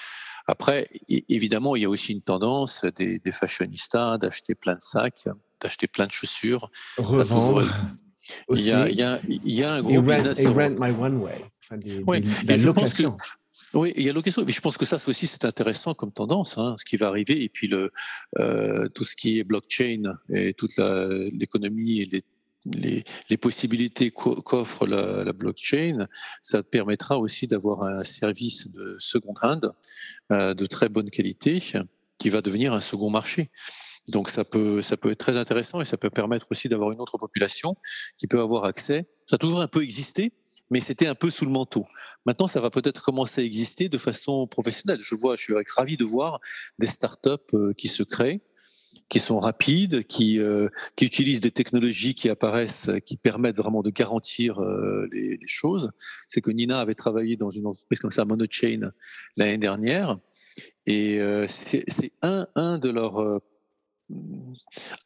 [0.46, 5.28] Après, évidemment, il y a aussi une tendance des, fashionistas d'acheter plein de sacs,
[5.60, 6.70] d'acheter plein de chaussures.
[6.98, 7.64] Revendre.
[8.50, 10.40] Il y, a, il, y a, il y, a, un gros business.
[10.40, 11.44] Et rent my one way.
[11.62, 12.24] Enfin, des, oui,
[13.74, 14.44] oui, il y a l'occasion.
[14.46, 17.42] Mais je pense que ça aussi, c'est intéressant comme tendance, hein, ce qui va arriver.
[17.42, 17.92] Et puis, le,
[18.38, 22.22] euh, tout ce qui est blockchain et toute l'économie et les
[22.66, 26.06] les, les possibilités qu'offre la, la, blockchain,
[26.42, 29.72] ça te permettra aussi d'avoir un service de second hand
[30.32, 31.62] euh, de très bonne qualité
[32.18, 33.50] qui va devenir un second marché.
[34.08, 37.00] Donc ça peut, ça peut être très intéressant et ça peut permettre aussi d'avoir une
[37.00, 37.76] autre population
[38.18, 39.06] qui peut avoir accès.
[39.26, 40.32] Ça a toujours un peu existé,
[40.70, 41.86] mais c'était un peu sous le manteau.
[42.26, 45.00] Maintenant, ça va peut-être commencer à exister de façon professionnelle.
[45.00, 46.40] Je vois, je suis ravi de voir
[46.78, 48.40] des startups euh, qui se créent
[49.08, 53.90] qui sont rapides, qui, euh, qui utilisent des technologies qui apparaissent, qui permettent vraiment de
[53.90, 55.90] garantir euh, les, choses.
[56.28, 58.90] C'est que Nina avait travaillé dans une entreprise comme ça, Monochain,
[59.36, 60.18] l'année dernière,
[60.86, 63.40] et euh, c'est un, un de leurs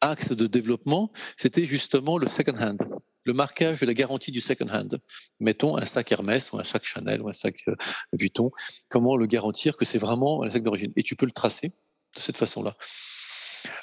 [0.01, 2.83] axes de développement, c'était justement le second hand,
[3.23, 4.99] le marquage de la garantie du second hand.
[5.39, 7.65] Mettons un sac Hermès ou un sac Chanel ou un sac
[8.13, 8.51] Vuitton,
[8.89, 10.91] comment le garantir que c'est vraiment un sac d'origine?
[10.95, 12.75] Et tu peux le tracer de cette façon-là.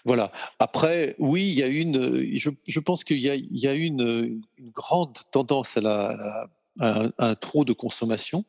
[0.04, 0.32] Voilà.
[0.58, 2.36] Après, oui, il y a une.
[2.36, 3.28] Je, pense qu'il y
[3.68, 4.42] a, une,
[4.74, 6.48] grande tendance à,
[6.80, 8.44] un trop de consommation.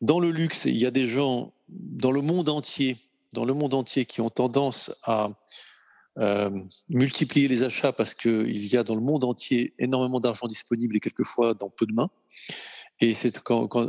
[0.00, 2.96] Dans le luxe, il y a des gens dans le monde entier,
[3.32, 5.30] dans le monde entier, qui ont tendance à
[6.18, 6.50] euh,
[6.88, 11.00] multiplier les achats parce qu'il y a dans le monde entier énormément d'argent disponible et
[11.00, 12.10] quelquefois dans peu de mains.
[13.02, 13.14] Et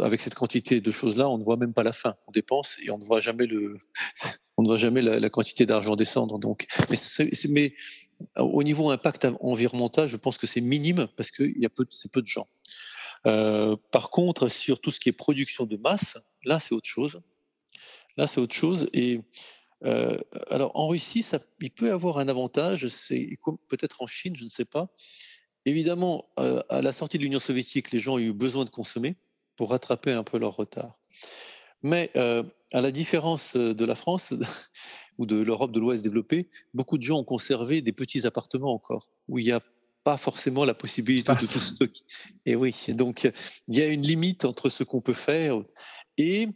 [0.02, 2.16] avec cette quantité de choses-là, on ne voit même pas la fin.
[2.28, 3.78] On dépense et on ne voit jamais le,
[4.58, 6.40] on ne voit jamais la, quantité d'argent descendre.
[6.40, 6.66] Donc,
[7.50, 7.76] mais,
[8.38, 12.28] au niveau impact environnemental, je pense que c'est minime parce y peu, c'est peu de
[12.28, 12.48] gens.
[13.28, 17.22] Euh, par contre, sur tout ce qui est production de masse, là, c'est autre chose.
[18.16, 18.90] Là, c'est autre chose.
[18.94, 19.20] Et
[19.84, 20.18] euh,
[20.50, 22.88] alors, en Russie, ça, il peut avoir un avantage.
[22.88, 23.38] C'est
[23.68, 24.88] peut-être en Chine, je ne sais pas
[25.66, 29.16] Évidemment, euh, à la sortie de l'Union soviétique, les gens ont eu besoin de consommer
[29.56, 31.00] pour rattraper un peu leur retard.
[31.84, 32.44] Mais euh,
[32.74, 34.34] à la différence de la France
[35.18, 39.08] ou de l'Europe de l'Ouest développée, beaucoup de gens ont conservé des petits appartements encore,
[39.28, 39.62] où il n'y a
[40.04, 42.02] pas forcément la possibilité de tout stocker.
[42.48, 43.30] Et oui, donc
[43.68, 45.62] il y a une limite entre ce qu'on peut faire.
[46.18, 46.48] Et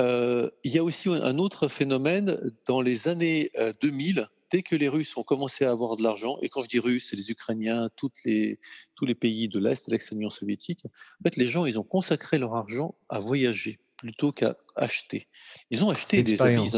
[0.00, 2.36] euh, il y a aussi un autre phénomène.
[2.66, 6.48] Dans les années 2000, dès que les Russes ont commencé à avoir de l'argent, et
[6.48, 8.58] quand je dis Russes, c'est les Ukrainiens, toutes les,
[8.94, 12.38] tous les pays de l'Est, de l'ex-Union soviétique, en fait, les gens, ils ont consacré
[12.38, 15.28] leur argent à voyager plutôt qu'à acheter.
[15.70, 16.70] Ils ont acheté des habits.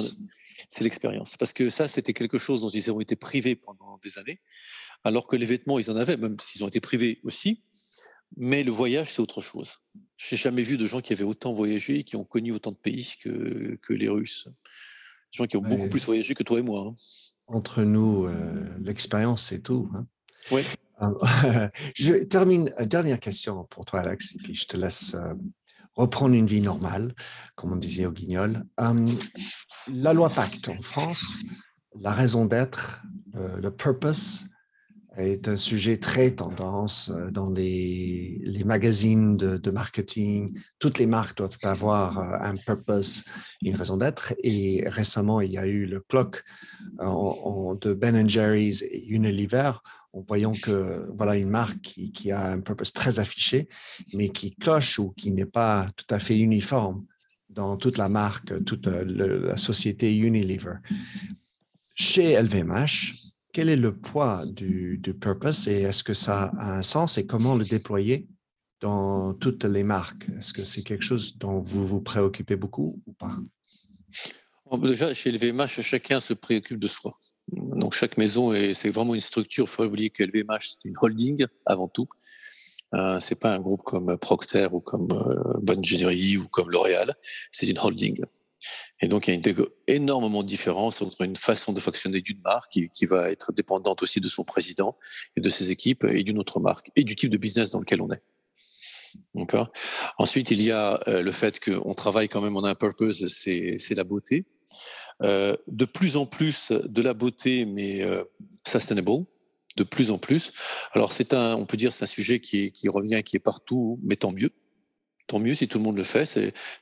[0.69, 1.37] C'est l'expérience.
[1.37, 4.41] Parce que ça, c'était quelque chose dont ils ont été privés pendant des années,
[5.05, 7.63] alors que les vêtements, ils en avaient, même s'ils ont été privés aussi.
[8.37, 9.77] Mais le voyage, c'est autre chose.
[10.17, 12.73] Je n'ai jamais vu de gens qui avaient autant voyagé et qui ont connu autant
[12.73, 14.47] de pays que, que les Russes.
[14.47, 16.89] Des gens qui ont beaucoup plus voyagé que toi et moi.
[16.89, 16.97] Hein.
[17.47, 19.91] Entre nous, euh, l'expérience, c'est tout.
[19.95, 20.07] Hein.
[20.51, 20.63] Oui.
[21.97, 22.73] je termine.
[22.79, 25.35] Euh, dernière question pour toi, Alex, et puis je te laisse euh,
[25.95, 27.15] reprendre une vie normale,
[27.55, 28.65] comme on disait au Guignol.
[29.89, 31.43] la loi Pacte en France,
[31.99, 33.03] la raison d'être,
[33.35, 34.47] le purpose,
[35.19, 40.51] est un sujet très tendance euh, dans les, les magazines de, marketing.
[40.79, 43.25] Toutes les marques doivent avoir euh, un purpose,
[43.63, 44.35] une raison d'être.
[44.43, 46.43] Et récemment, il y a eu le clock
[47.01, 49.73] euh, de Ben Jerry's et Unilever
[50.15, 53.69] en voyant que voilà une marque qui, a un purpose très affiché,
[54.13, 57.07] mais qui cloche ou qui n'est pas tout à fait uniforme
[57.49, 60.75] dans toute la marque, toute la société Unilever.
[61.95, 67.19] Chez LVMH, quel est le poids du, purpose et est-ce que ça a un sens
[67.19, 68.27] et comment le déployer
[68.81, 70.29] dans toutes les marques?
[70.39, 73.37] Est-ce que c'est quelque chose dont vous vous préoccupez beaucoup ou pas?
[74.79, 77.13] Déjà, chez LVMH, chacun se préoccupe de soi.
[77.49, 79.67] Donc, chaque maison, c'est vraiment une structure.
[79.67, 82.09] Il faut oublier que LVMH, c'est une holding avant tout.
[82.95, 87.15] Euh, c'est pas un groupe comme Procter ou comme euh, Bonne ou comme L'Oréal.
[87.51, 88.23] C'est une holding.
[89.01, 92.41] Et donc, il y a une énormément de différence entre une façon de fonctionner d'une
[92.43, 94.97] marque qui, va être dépendante aussi de son président
[95.37, 98.01] et de ses équipes et d'une autre marque et du type de business dans lequel
[98.01, 98.23] on est.
[100.19, 103.27] Ensuite, il y a euh, le fait qu'on travaille quand même, on a un purpose,
[103.27, 104.47] c'est la beauté.
[105.23, 108.25] Euh, de plus en plus de la beauté, mais euh,
[108.67, 109.25] sustainable,
[109.77, 110.53] de plus en plus.
[110.93, 114.01] Alors, c'est un, on peut dire, c'est un sujet qui, qui revient, qui est partout,
[114.03, 114.51] mais tant mieux
[115.27, 116.27] tant mieux si tout le monde le fait.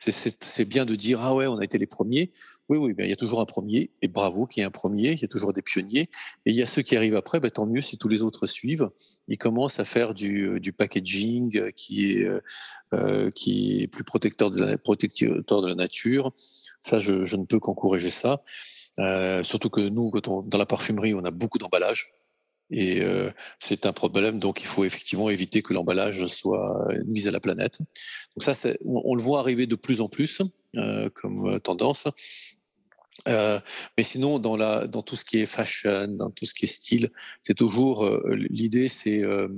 [0.01, 2.33] C'est bien de dire ah ouais, on a été les premiers.
[2.69, 4.71] Oui, oui, ben, il y a toujours un premier et bravo qu'il y ait un
[4.71, 5.11] premier.
[5.13, 6.09] Il y a toujours des pionniers
[6.47, 7.41] et il y a ceux qui arrivent après.
[7.41, 8.91] Ben, tant mieux si tous les autres suivent.
[9.29, 12.41] Ils commencent à faire du, euh, du packaging qui est euh,
[12.95, 16.33] euh, qui est plus protecteur de la protecteur de la nature.
[16.81, 18.43] Ça, je, je ne peux qu'encourager ça.
[18.99, 22.15] Euh, surtout que nous, quand on, dans la parfumerie, on a beaucoup d'emballages.
[22.71, 27.33] Et euh, c'est un problème, donc il faut effectivement éviter que l'emballage soit nuise à
[27.33, 27.81] la planète.
[28.37, 28.53] Donc ça,
[28.85, 30.41] on, on, le voit arriver de plus en plus
[30.77, 32.07] euh, comme euh, tendance.
[33.29, 33.61] Euh,
[33.99, 36.69] mais sinon, dans, la, dans tout ce qui est fashion, dans tout ce qui est
[36.69, 37.11] style,
[37.43, 39.49] c'est toujours euh, l'idée, c'est euh,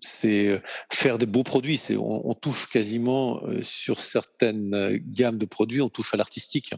[0.00, 1.78] c'est faire des beaux produits.
[1.78, 6.72] C'est on, on, touche quasiment sur certaines gammes de produits, on touche à l'artistique.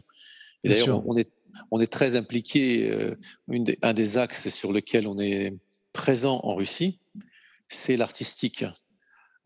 [0.63, 1.31] Et d'ailleurs, on est
[1.71, 2.89] on est très impliqué.
[2.91, 3.15] Euh,
[3.81, 5.53] un des axes sur lequel on est
[5.93, 6.99] présent en Russie,
[7.69, 8.65] c'est l'artistique.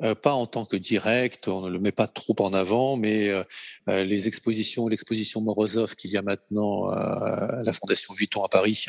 [0.03, 3.29] Euh, pas en tant que direct, on ne le met pas trop en avant, mais
[3.29, 3.43] euh,
[4.03, 8.85] les expositions, l'exposition Morozov qu'il y a maintenant à la Fondation Vuitton à Paris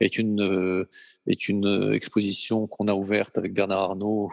[0.00, 0.86] est une
[1.26, 4.30] est une exposition qu'on a ouverte avec Bernard Arnault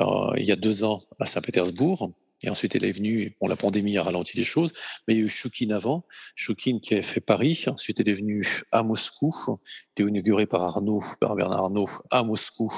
[0.00, 3.98] il y a deux ans à Saint-Pétersbourg et ensuite, elle est venue, bon, la pandémie
[3.98, 4.72] a ralenti les choses,
[5.06, 8.14] mais il y a eu Choukine avant, Choukine qui a fait Paris, ensuite elle est
[8.14, 9.34] venue à Moscou,
[9.92, 12.72] était inaugurée par Arnaud, par Bernard Arnault à Moscou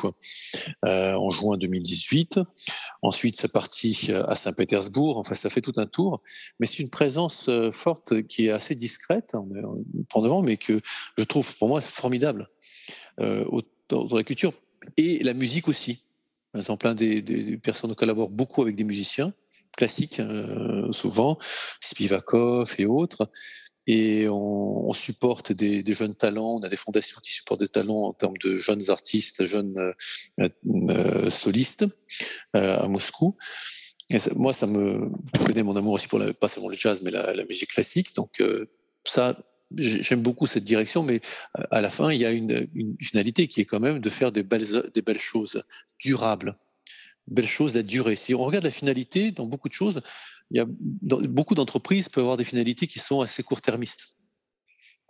[0.85, 2.41] euh, en juin 2018.
[3.03, 6.23] Ensuite, c'est parti à Saint-Pétersbourg, enfin ça fait tout un tour,
[6.59, 9.47] mais c'est une présence euh, forte qui est assez discrète, hein,
[10.09, 10.81] pendant, mais que
[11.19, 12.49] je trouve pour moi formidable
[13.21, 13.45] euh,
[13.91, 14.53] dans la culture
[14.97, 16.05] et la musique aussi.
[16.53, 19.33] Par exemple, des, personnes collaborent beaucoup avec des musiciens
[19.77, 21.39] classiques, euh, souvent,
[21.81, 23.31] Spivakov et autres.
[23.87, 28.13] Et on, supporte des, jeunes talents, on a des fondations qui supportent des talents en
[28.13, 29.77] termes de jeunes artistes, jeunes
[30.39, 30.49] euh,
[30.91, 31.87] euh, solistes
[32.57, 33.37] euh, à Moscou.
[34.13, 35.11] Et moi, ça me
[35.45, 38.15] connaît mon amour aussi pour la, pas seulement le jazz, mais la, musique classique.
[38.15, 38.43] Donc
[39.05, 39.37] ça,
[39.77, 41.21] j'aime beaucoup cette direction, mais
[41.71, 44.33] à la fin, il y a une, une, finalité qui est quand même de faire
[44.33, 45.65] des belles, des belles choses
[45.99, 46.57] durables
[47.31, 48.17] belle chose, la durée.
[48.17, 50.01] Si on regarde la finalité, dans beaucoup de choses,
[50.51, 54.17] il y a, beaucoup d'entreprises peuvent avoir des finalités qui sont assez court-termistes.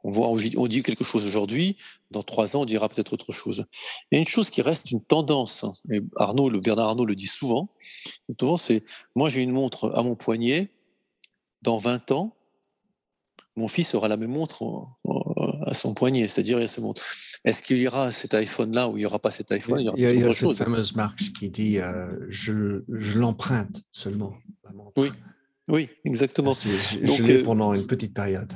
[0.02, 1.76] On voit, on dit quelque chose aujourd'hui,
[2.10, 3.66] dans trois ans, on dira peut-être autre chose.
[4.10, 5.66] Il y a une chose qui reste une tendance.
[5.92, 7.68] Et Arnaud, Bernard Arnault le dit souvent.
[8.38, 8.82] Souvent, c'est
[9.14, 10.70] moi j'ai une montre à mon poignet.
[11.62, 12.34] Dans 20 ans,
[13.56, 14.86] mon fils aura la même montre
[15.66, 17.04] à son poignet, c'est-à-dire il ces montres.
[17.44, 19.80] Est-ce qu'il y aura cet iPhone-là ou il n'y aura pas cet iPhone?
[19.80, 22.08] Il y, a, il y a, il y a cette fameuse marque qui dit euh,
[22.28, 24.34] je, je l'emprunte seulement,
[24.64, 24.92] la montre.
[24.96, 25.10] Oui,
[25.68, 26.52] oui exactement.
[26.52, 26.68] Je,
[27.06, 28.52] je l'ai euh, pendant une petite période.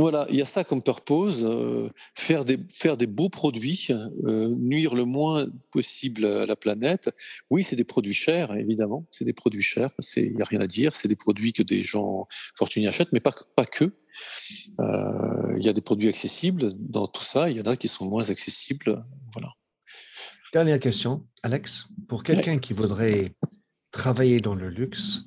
[0.00, 4.54] Voilà, il y a ça comme purpose, euh, faire, des, faire des beaux produits, euh,
[4.56, 7.10] nuire le moins possible à la planète.
[7.50, 10.68] Oui, c'est des produits chers, évidemment, c'est des produits chers, il n'y a rien à
[10.68, 13.92] dire, c'est des produits que des gens fortunés achètent, mais pas, pas que.
[14.80, 17.88] Euh, il y a des produits accessibles dans tout ça, il y en a qui
[17.88, 19.04] sont moins accessibles.
[19.32, 19.52] Voilà.
[20.52, 21.86] Dernière question, Alex.
[22.08, 23.34] Pour quelqu'un qui voudrait
[23.90, 25.24] travailler dans le luxe,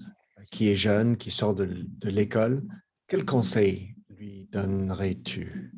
[0.52, 2.64] qui est jeune, qui sort de, de l'école,
[3.08, 5.74] quel conseil lui donnerais-tu?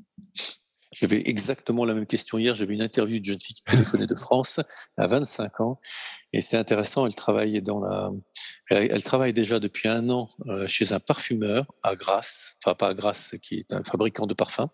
[0.94, 2.56] J'avais exactement la même question hier.
[2.56, 4.60] J'avais une interview de jeune fille qui téléphonait de France
[4.98, 5.80] à 25 ans.
[6.34, 8.12] Et c'est intéressant, elle travaille, dans la...
[8.70, 12.94] elle, travaille déjà depuis un an euh, chez un parfumeur à Grasse, enfin pas à
[12.94, 14.70] Grasse, qui est un fabricant de parfums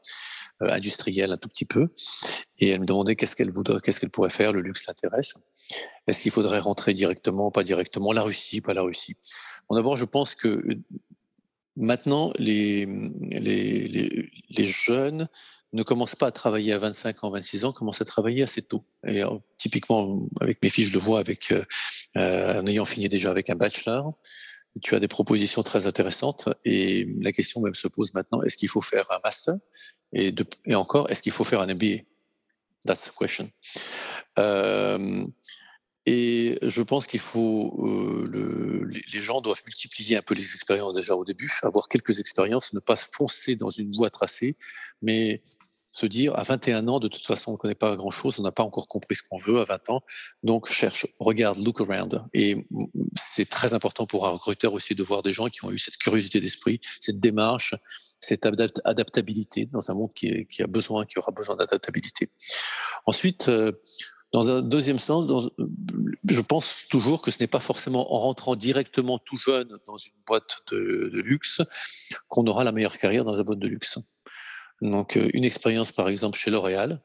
[0.61, 1.89] euh, industriel un tout petit peu.
[2.59, 4.51] Et elle me demandait qu'est-ce qu'elle voudrait, qu'est-ce qu'elle pourrait faire.
[4.51, 5.35] Le luxe l'intéresse.
[6.07, 8.11] Est-ce qu'il faudrait rentrer directement, pas directement?
[8.11, 9.15] La Russie, pas la Russie.
[9.69, 10.63] Bon, d'abord, je pense que
[11.79, 15.29] Maintenant, les, les, les, jeunes
[15.71, 18.83] ne commencent pas à travailler à 25 ans, 26 ans, commencent à travailler assez tôt.
[19.07, 21.63] Et euh, typiquement, avec mes filles, je le vois avec, euh,
[22.17, 24.13] euh, en ayant fini déjà avec un bachelor.
[24.81, 28.67] Tu as des propositions très intéressantes et la question même se pose maintenant, est-ce qu'il
[28.67, 29.55] faut faire un master?
[30.11, 32.03] Et, et encore, est-ce qu'il faut faire un MBA
[32.85, 33.49] That's the question.
[36.05, 40.95] Et je pense qu'il faut, euh, le, les gens doivent multiplier un peu les expériences
[40.95, 44.57] déjà au début, avoir quelques expériences, ne pas foncer dans une voie tracée,
[45.01, 45.43] mais
[45.91, 48.51] se dire à 21 ans, de toute façon, on ne connaît pas grand-chose, on n'a
[48.51, 50.01] pas encore compris ce qu'on veut à 20 ans,
[50.43, 52.23] donc cherche, regarde, look around.
[52.33, 52.67] Et
[53.15, 55.97] c'est très important pour un recruteur aussi de voir des gens qui ont eu cette
[55.97, 57.75] curiosité d'esprit, cette démarche,
[58.19, 58.45] cette
[58.85, 62.29] adaptabilité dans un monde qui, qui a besoin, qui aura besoin d'adaptabilité.
[63.05, 63.71] Ensuite, euh,
[64.31, 65.27] dans un deuxième sens,
[66.27, 70.13] je pense toujours que ce n'est pas forcément en rentrant directement tout jeune dans une
[70.27, 71.61] boîte de, de luxe
[72.27, 73.97] qu'on aura la meilleure carrière dans la boîte de luxe.
[74.81, 77.01] Donc, euh, une expérience, par exemple, chez L'Oréal,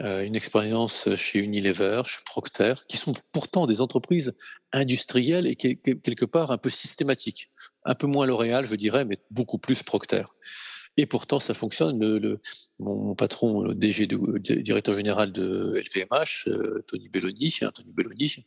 [0.00, 4.34] euh, une expérience chez Unilever, chez Procter, qui sont pourtant des entreprises
[4.72, 7.50] industrielles et quelque part un peu systématiques.
[7.84, 10.22] Un peu moins L'Oréal, je dirais, mais beaucoup plus Procter.
[10.98, 12.38] Et pourtant, ça fonctionne.
[12.78, 18.44] Mon, patron, le DG, directeur général de LVMH, euh, Tony Belloni, Tony Belloni,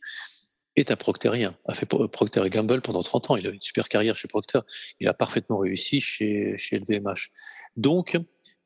[0.76, 3.36] est un proctérien, a fait Procter Gamble pendant 30 ans.
[3.36, 4.60] Il a une super carrière chez Procter.
[5.00, 7.30] Il a parfaitement réussi chez, chez LVMH.
[7.76, 8.18] Donc,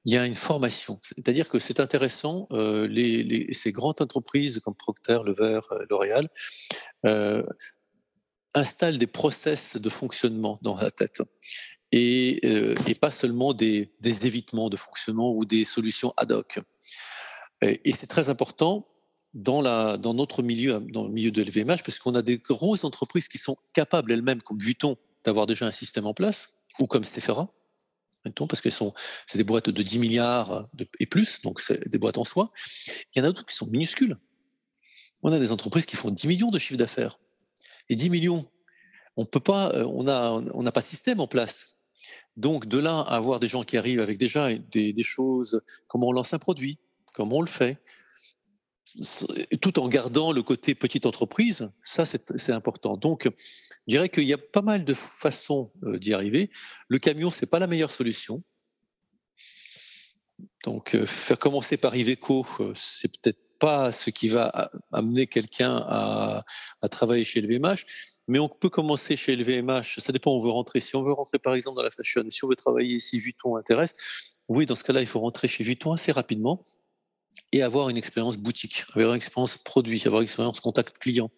[0.05, 0.99] il y a une formation.
[1.03, 2.89] C'est-à-dire que c'est intéressant, euh,
[3.53, 6.29] ces grandes entreprises comme Procter, Lever, euh, L'Oréal
[7.05, 7.43] euh,
[8.55, 11.23] installent des process de fonctionnement dans la tête
[11.93, 16.61] et, euh, et pas seulement des, évitements de fonctionnement ou des solutions ad hoc.
[17.63, 18.87] Et, c'est très important
[19.35, 19.63] dans,
[20.15, 23.57] notre milieu, dans le milieu de l'VMH, parce qu'on a des grosses entreprises qui sont
[23.75, 27.51] capables elles-mêmes, comme Vuitton, d'avoir déjà un système en place, ou comme Sephora,
[28.49, 30.69] parce que c'est des boîtes de 10 milliards
[30.99, 32.51] et plus, donc c'est des boîtes en soi.
[33.15, 34.19] Il y en a d'autres qui sont minuscules.
[35.23, 37.19] On a des entreprises qui font 10 millions de chiffre d'affaires.
[37.89, 38.51] Et 10 millions,
[39.17, 41.76] on peut euh, on n'a on n'a pas de système en place.
[42.37, 46.13] Donc, de là à avoir des gens qui arrivent avec déjà des, choses, comment on
[46.13, 46.79] lance un produit,
[47.15, 47.81] comment on le fait,
[49.61, 52.97] tout en gardant le côté petite entreprise, ça c'est important.
[52.97, 56.51] Donc, je dirais qu'il y a pas mal de façons euh, d'y arriver.
[56.89, 58.43] Le camion, c'est pas la meilleure solution.
[60.65, 65.77] Donc, euh, faire commencer par Iveco, euh, c'est peut-être pas ce qui va amener quelqu'un
[65.89, 66.45] à,
[66.91, 67.85] travailler chez le VMH,
[68.29, 69.99] mais on peut commencer chez le VMH.
[69.99, 70.81] Ça dépend où on veut rentrer.
[70.81, 73.57] Si on veut rentrer par exemple dans la fashion, si on veut travailler, si Vuitton
[73.57, 73.95] intéresse,
[74.49, 76.63] oui, dans ce cas-là, il faut rentrer chez Vuitton assez rapidement
[77.53, 81.31] et avoir une expérience boutique, avoir une expérience produit, avoir une expérience contact client.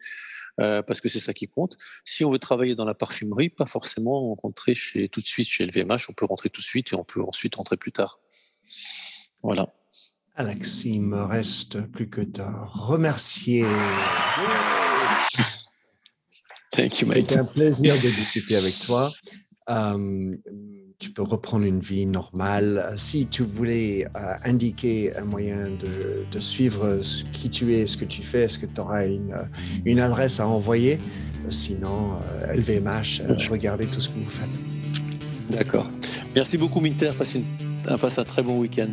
[0.61, 1.77] Euh, parce que c'est ça qui compte.
[2.05, 4.75] Si on veut travailler dans la parfumerie, pas forcément rentrer
[5.13, 7.23] tout de suite chez le VMH, on peut rentrer tout de suite et on peut
[7.23, 8.19] ensuite rentrer plus tard.
[9.43, 9.73] Voilà.
[10.41, 13.63] Alex, il me reste plus que de remercier.
[16.71, 19.11] Thank you, C'était un plaisir de discuter avec toi.
[19.69, 20.37] Euh,
[21.01, 22.95] tu peux reprendre une vie normale.
[22.97, 27.01] Si tu voulais euh, indiquer un moyen de, de, suivre
[27.33, 29.35] qui tu es, ce que tu fais, est-ce que tu auras une,
[29.85, 31.01] une, adresse à envoyer?
[31.51, 32.13] Sinon,
[32.55, 34.61] LVMH, euh, regardez tout ce que vous faites.
[35.51, 35.91] D'accord.
[36.37, 37.11] Merci beaucoup, Minter.
[37.19, 37.45] Passe, une,
[37.99, 38.93] passe un très bon week-end.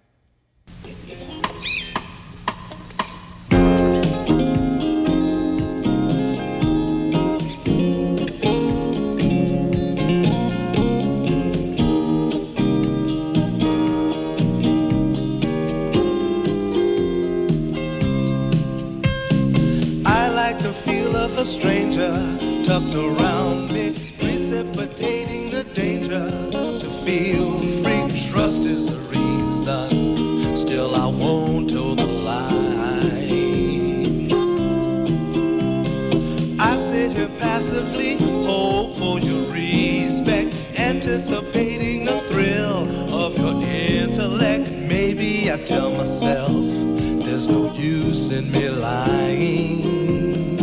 [45.71, 46.51] Tell myself
[47.23, 50.59] there's no use in me lying.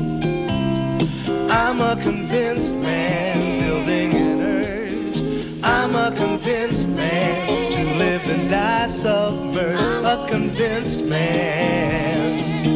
[1.51, 5.19] I'm a convinced man building an urge.
[5.65, 10.05] I'm a convinced man to live and die submerged.
[10.15, 12.67] A convinced man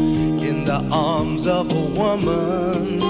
[0.49, 3.03] in the arms of a woman.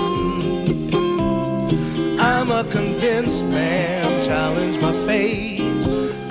[2.18, 5.60] I'm a convinced man, challenge my fate.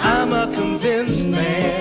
[0.01, 1.80] I'm a convinced man,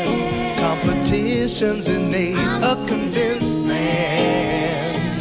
[1.51, 2.37] competition's innate.
[2.37, 5.21] A convinced man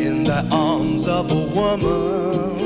[0.00, 2.56] in the arms of a woman.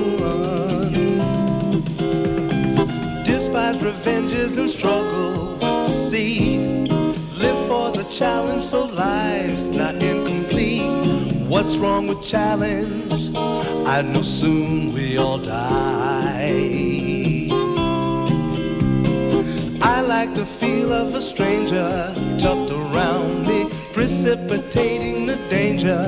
[3.24, 6.90] Despise revenges and struggle with deceit.
[7.36, 10.82] Live for the challenge so life's not incomplete.
[11.48, 13.34] What's wrong with challenge?
[13.34, 16.19] I know soon we all die.
[20.20, 26.02] Like the feel of a stranger tucked around me, precipitating the danger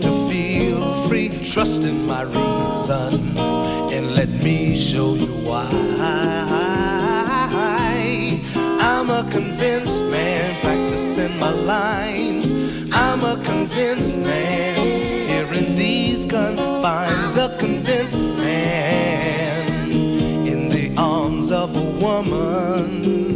[0.00, 1.28] to feel free.
[1.52, 3.36] Trust in my reason
[3.94, 5.68] and let me show you why.
[8.92, 12.52] I'm a convinced man practicing my lines.
[12.92, 14.76] I'm a convinced man
[15.26, 17.36] here in these confines.
[17.36, 19.90] A convinced man
[20.52, 23.35] in the arms of a woman.